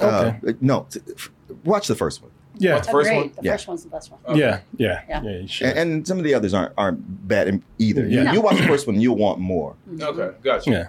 [0.00, 1.30] Uh, no, t- f-
[1.64, 2.30] watch the first one.
[2.56, 2.74] Yeah.
[2.74, 3.20] What's the first Agreed.
[3.20, 3.32] one?
[3.36, 3.52] The Yeah.
[3.52, 4.36] first one's the best one.
[4.36, 5.22] Yeah, yeah, Yeah.
[5.22, 5.38] yeah.
[5.40, 5.66] you should.
[5.68, 8.06] And, and some of the others aren't aren't bad in- either.
[8.06, 8.32] You, Yeah.
[8.32, 9.74] you watch the first one, you'll want more.
[10.00, 10.70] Okay, gotcha.
[10.70, 10.88] Yeah.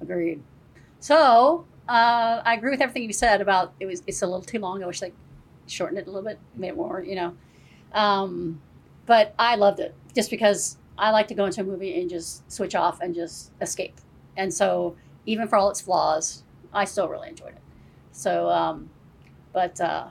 [0.00, 0.42] Agreed.
[1.00, 4.02] So uh, I agree with everything you said about it was.
[4.06, 4.82] It's a little too long.
[4.82, 5.12] I wish they
[5.66, 7.02] shortened it a little bit, made it more.
[7.02, 7.36] You know,
[7.92, 8.60] um,
[9.06, 12.50] but I loved it just because I like to go into a movie and just
[12.50, 13.94] switch off and just escape.
[14.36, 14.96] And so
[15.26, 16.42] even for all its flaws,
[16.72, 17.62] I still really enjoyed it.
[18.12, 18.90] So, um,
[19.52, 20.08] but uh,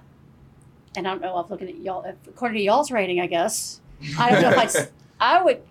[0.95, 1.35] and I don't know.
[1.35, 2.05] I'm looking at y'all.
[2.27, 3.81] According to y'all's rating, I guess
[4.17, 4.65] I don't know if I'd.
[4.75, 5.61] s- I would.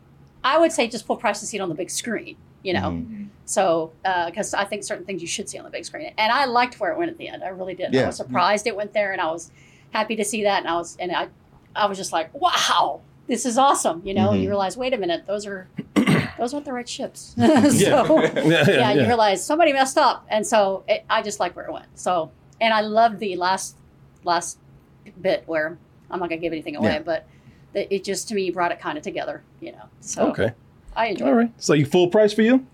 [0.45, 2.37] I would say just full price to see it on the big screen.
[2.63, 2.81] You know.
[2.91, 3.26] Mhm.
[3.49, 3.93] So,
[4.27, 6.79] because I think certain things you should see on the big screen, and I liked
[6.81, 7.43] where it went at the end.
[7.45, 7.95] I really did.
[7.97, 9.51] I was surprised it went there, and I was
[9.93, 10.59] happy to see that.
[10.61, 11.29] And I was, and I,
[11.75, 14.03] I was just like, wow, this is awesome.
[14.05, 14.43] You know, Mhm.
[14.43, 15.69] you realize, wait a minute, those are,
[16.39, 17.35] those aren't the right ships.
[17.37, 17.71] so, Yeah.
[17.73, 19.07] yeah, Yeah, yeah, you yeah.
[19.07, 21.87] realize somebody messed up, and so it, I just like where it went.
[21.95, 23.77] So, and I love the last,
[24.25, 24.59] last
[25.23, 25.79] bit where
[26.11, 26.99] I'm not gonna give anything away, Yeah.
[27.01, 27.27] but
[27.75, 29.43] it just to me brought it kind of together.
[29.61, 30.53] You know, so Okay.
[30.97, 31.53] I enjoyed All right.
[31.59, 32.67] So you full price for you?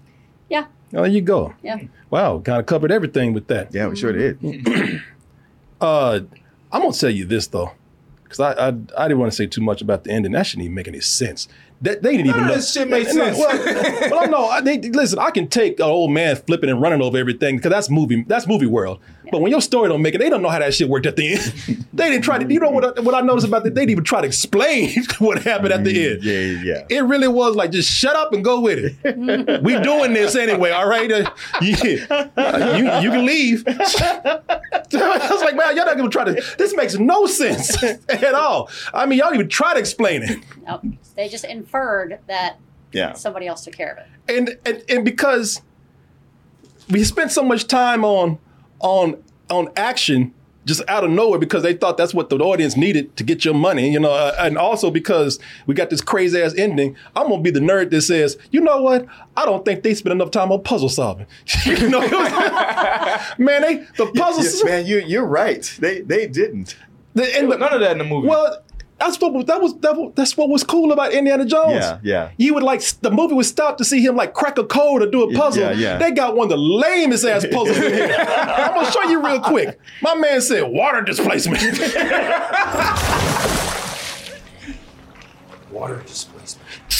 [0.52, 0.66] Yeah.
[0.92, 1.54] Oh, there you go.
[1.62, 1.78] Yeah.
[2.10, 3.72] Wow, kind of covered everything with that.
[3.74, 5.00] Yeah, we sure did.
[5.80, 6.20] Uh,
[6.70, 7.72] I'm gonna tell you this though,
[8.22, 10.30] because I, I I didn't want to say too much about the ending.
[10.30, 11.48] That shouldn't even make any sense.
[11.82, 12.54] That they didn't even None of know.
[12.54, 13.38] this shit made No, sense.
[13.38, 15.18] Well, well, no, I, they, listen.
[15.18, 18.22] I can take an old man flipping and running over everything because that's movie.
[18.26, 19.00] That's movie world.
[19.30, 21.16] But when your story don't make it, they don't know how that shit worked at
[21.16, 21.86] the end.
[21.92, 22.52] they didn't try to.
[22.52, 22.98] You know what?
[22.98, 23.74] I, what I noticed about that?
[23.74, 26.22] They didn't even try to explain what happened at the end.
[26.22, 26.86] Yeah, yeah.
[26.88, 29.62] It really was like just shut up and go with it.
[29.62, 31.10] we doing this anyway, all right?
[31.10, 31.30] Uh,
[31.60, 33.64] yeah, Uh, you you can leave.
[33.66, 36.32] I was like, man, y'all not gonna try to.
[36.58, 38.70] This makes no sense at all.
[38.92, 40.38] I mean, y'all didn't even try to explain it.
[40.66, 40.82] Nope.
[41.14, 42.56] They just inferred that
[42.92, 43.14] Yeah.
[43.14, 44.36] somebody else took care of it.
[44.36, 45.62] and and, and because
[46.90, 48.38] we spent so much time on
[48.80, 53.16] on on action just out of nowhere because they thought that's what the audience needed
[53.16, 56.54] to get your money, you know, uh, and also because we got this crazy ass
[56.56, 56.94] ending.
[57.16, 59.04] I'm gonna be the nerd that says, you know what?
[59.36, 61.26] I don't think they spent enough time on puzzle solving.
[61.66, 62.00] you know,
[63.38, 64.62] man, they the puzzles.
[64.64, 65.62] Yeah, man, you you're right.
[65.80, 66.76] They they didn't.
[67.14, 68.28] The, and the- None of that in the movie.
[68.28, 68.62] well,
[69.04, 71.74] That's what was- that was that was, that's what was cool about Indiana Jones.
[71.74, 72.30] Yeah, yeah.
[72.36, 75.10] You would like the movie would stop to see him like crack a code or
[75.10, 75.62] do a puzzle.
[75.62, 75.98] Yeah, yeah.
[75.98, 77.76] They got one of the lamest ass puzzles.
[77.78, 79.78] I'm gonna show you real quick.
[80.02, 81.62] My man said water displacement.
[85.72, 86.31] Water displacement.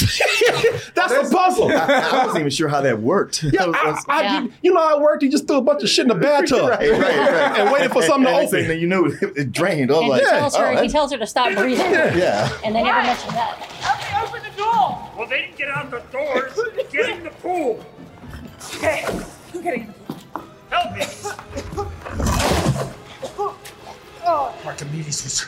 [0.95, 1.68] That's a puzzle.
[1.68, 3.43] I, I wasn't even sure how that worked.
[3.45, 5.22] Yeah, I, I, You, you know how it worked?
[5.22, 7.59] He just threw a bunch of shit in the bathtub right, right, right.
[7.61, 8.68] and waited for something and to next thing open.
[8.68, 9.90] that you knew, it drained.
[9.90, 11.86] I was And like, he tells her oh, he tells her to stop breathing.
[11.93, 12.49] Yeah.
[12.64, 13.57] And they never mention that.
[13.80, 15.11] Help me open the door!
[15.16, 16.59] Well, they didn't get out the doors.
[16.90, 17.84] Get in the pool.
[18.76, 19.05] Okay,
[19.55, 19.95] I'm getting.
[20.70, 21.05] Help me!
[24.64, 25.40] Archimedes was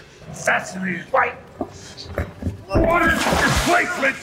[0.45, 1.35] fascinated by
[2.69, 4.17] water displacement.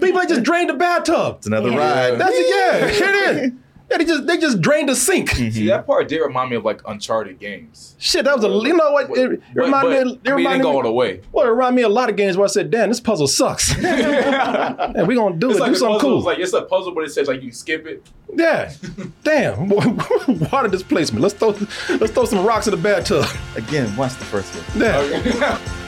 [0.00, 1.36] People they just drained the bathtub.
[1.38, 2.18] It's another ride.
[2.18, 2.46] That's it.
[2.48, 3.52] Yeah, here it is.
[3.92, 5.30] Yeah, they just they just drained the sink.
[5.30, 5.66] See, mm-hmm.
[5.66, 7.94] that part did remind me of like Uncharted games.
[7.98, 9.10] Shit, that was a you know what?
[9.10, 9.96] It, it But- reminded but, me.
[9.98, 10.76] It I mean, it reminded didn't go me.
[10.76, 11.20] all the way.
[11.30, 13.26] Well, it reminded me of a lot of games where I said, "Damn, this puzzle
[13.26, 15.60] sucks." and we gonna do It's it.
[15.60, 16.18] like do something puzzle cool.
[16.18, 18.06] It's like it's a puzzle, but it says like you can skip it.
[18.34, 18.72] yeah.
[19.24, 19.68] Damn.
[20.50, 21.22] Water displacement.
[21.22, 21.50] Let's throw
[21.98, 23.26] let's throw some rocks in the bathtub.
[23.56, 24.82] Again, watch the first one.
[24.82, 25.78] Yeah.